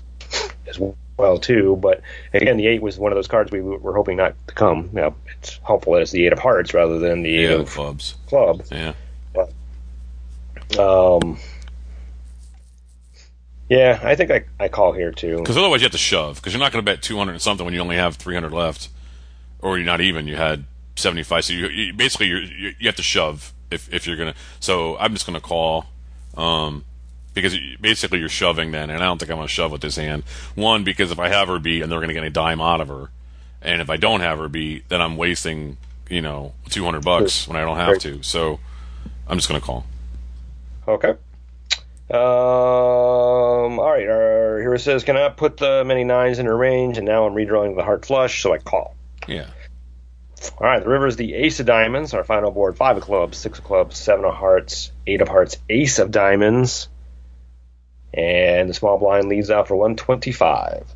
[0.68, 0.80] as
[1.16, 1.76] well too.
[1.76, 2.02] But
[2.34, 4.90] again, the eight was one of those cards we were hoping not to come.
[4.92, 7.70] Now it's helpful that it's the eight of hearts rather than the eight Yeah, of
[7.70, 8.16] clubs.
[8.26, 8.62] club.
[8.72, 8.94] Yeah.
[9.32, 9.52] But,
[10.78, 11.38] Um,
[13.68, 15.38] yeah, I think I, I call here too.
[15.38, 16.36] Because otherwise you have to shove.
[16.36, 18.88] Because you're not going to bet 200 and something when you only have 300 left,
[19.66, 20.28] or you're not even.
[20.28, 20.64] You had
[20.94, 21.44] 75.
[21.44, 24.34] So you, you basically you're, you you have to shove if if you're gonna.
[24.60, 25.86] So I'm just going to call.
[26.36, 26.84] Um,
[27.34, 29.96] because basically you're shoving then, and I don't think I'm going to shove with this
[29.96, 30.22] hand.
[30.54, 32.80] One, because if I have her beat, and they're going to get a dime out
[32.80, 33.10] of her,
[33.60, 35.76] and if I don't have her beat, then I'm wasting,
[36.08, 38.22] you know, 200 bucks when I don't have to.
[38.22, 38.58] So
[39.28, 39.84] I'm just going to call.
[40.88, 41.14] Okay.
[42.08, 42.18] Um.
[43.80, 44.08] All right.
[44.08, 47.34] Our hero says, "Can I put the many nines in her range," and now I'm
[47.34, 48.94] redrawing the heart flush, so I call.
[49.26, 49.46] Yeah.
[50.58, 50.82] All right.
[50.82, 52.14] The river is the ace of diamonds.
[52.14, 55.56] Our final board: five of clubs, six of clubs, seven of hearts, eight of hearts,
[55.68, 56.88] ace of diamonds,
[58.14, 60.86] and the small blind leads out for 125.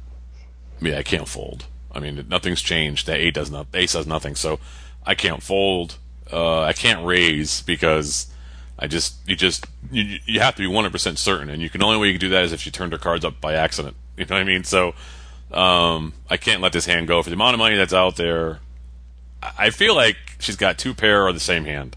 [0.81, 1.65] yeah, I can't fold.
[1.93, 3.07] I mean, nothing's changed.
[3.07, 3.67] The eight does not.
[3.75, 4.61] Ace does nothing, so
[5.05, 5.97] I can't fold.
[6.33, 8.29] Uh, I can't raise because
[8.79, 11.69] I just you just you, you have to be one hundred percent certain, and you
[11.69, 13.55] can only way you can do that is if she turned her cards up by
[13.55, 13.97] accident.
[14.17, 14.65] You know what I mean?
[14.65, 14.93] So
[15.51, 18.59] um, I can't let this hand go for the amount of money that's out there.
[19.43, 21.97] I feel like she's got two pair or the same hand,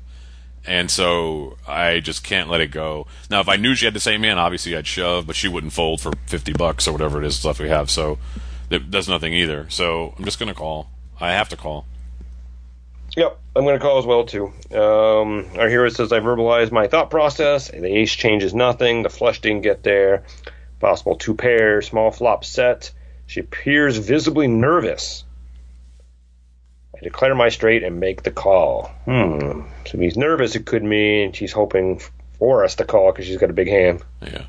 [0.66, 3.08] and so I just can't let it go.
[3.30, 5.74] Now, if I knew she had the same hand, obviously I'd shove, but she wouldn't
[5.74, 7.90] fold for fifty bucks or whatever it is stuff we have.
[7.90, 8.18] So
[8.70, 9.70] that does nothing either.
[9.70, 10.90] So I'm just gonna call.
[11.20, 11.86] I have to call.
[13.16, 14.48] Yep, I'm going to call as well too.
[14.76, 17.70] Um, our hero says I verbalized my thought process.
[17.70, 19.04] The ace changes nothing.
[19.04, 20.24] The flush didn't get there.
[20.80, 22.92] Possible two pair, small flop set.
[23.28, 25.24] She appears visibly nervous.
[27.04, 28.92] Declare my straight and make the call.
[29.06, 29.62] Hmm.
[29.86, 32.02] So he's nervous, it could mean she's hoping
[32.40, 34.04] for us to call because she's got a big hand.
[34.22, 34.46] Yeah.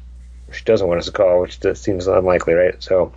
[0.52, 2.82] She doesn't want us to call, which seems unlikely, right?
[2.82, 3.12] So.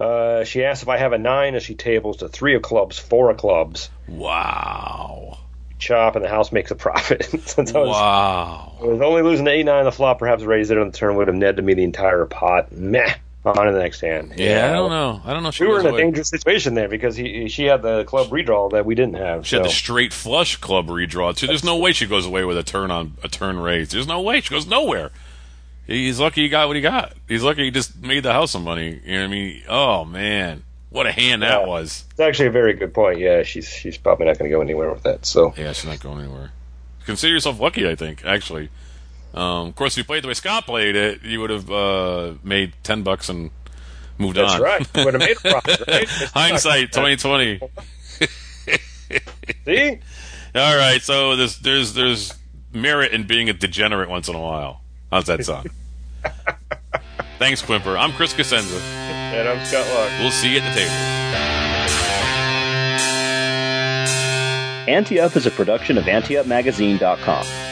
[0.00, 2.98] Uh, she asks if I have a nine as she tables to three of clubs,
[2.98, 3.88] four of clubs.
[4.08, 5.38] Wow.
[5.78, 7.24] chop and the house makes a profit.
[7.46, 8.78] Since I was, Wow.
[8.80, 10.96] I was only losing the eight nine on the flop, perhaps raised it on the
[10.96, 12.72] turn would have netted me the entire pot.
[12.72, 13.14] Meh.
[13.44, 14.34] On to the next hand.
[14.36, 15.20] Yeah, I don't know.
[15.24, 15.50] I don't know.
[15.58, 16.02] We were in a away.
[16.02, 19.44] dangerous situation there because he she had the club redraw that we didn't have.
[19.44, 19.68] She had so.
[19.68, 21.48] the straight flush club redraw too.
[21.48, 23.90] There's no way she goes away with a turn on a turn raise.
[23.90, 25.10] There's no way she goes nowhere.
[25.88, 27.14] He's lucky he got what he got.
[27.26, 29.00] He's lucky he just made the house some money.
[29.04, 29.62] You know what I mean?
[29.68, 32.04] Oh man, what a hand that was.
[32.12, 33.18] It's actually a very good point.
[33.18, 35.26] Yeah, she's she's probably not going to go anywhere with that.
[35.26, 36.52] So Yeah, she's not going anywhere.
[37.06, 37.88] Consider yourself lucky.
[37.88, 38.70] I think actually.
[39.34, 42.34] Um, of course, if you played the way Scott played it, you would have uh,
[42.42, 43.50] made ten bucks and
[44.18, 44.60] moved that's on.
[44.60, 45.04] That's right.
[45.04, 46.08] Would have made a profit, right?
[46.34, 47.60] Hindsight, twenty twenty.
[49.64, 49.98] See,
[50.54, 52.34] All right, so there's there's there's
[52.72, 54.82] merit in being a degenerate once in a while.
[55.10, 55.70] How's that sound?
[57.38, 57.98] Thanks, Quimper.
[57.98, 58.80] I'm Chris Cosenza.
[58.80, 60.20] and I'm Scott Long.
[60.20, 60.92] We'll see you at the table.
[64.88, 67.71] Ante Up is a production of AnteUpMagazine.com.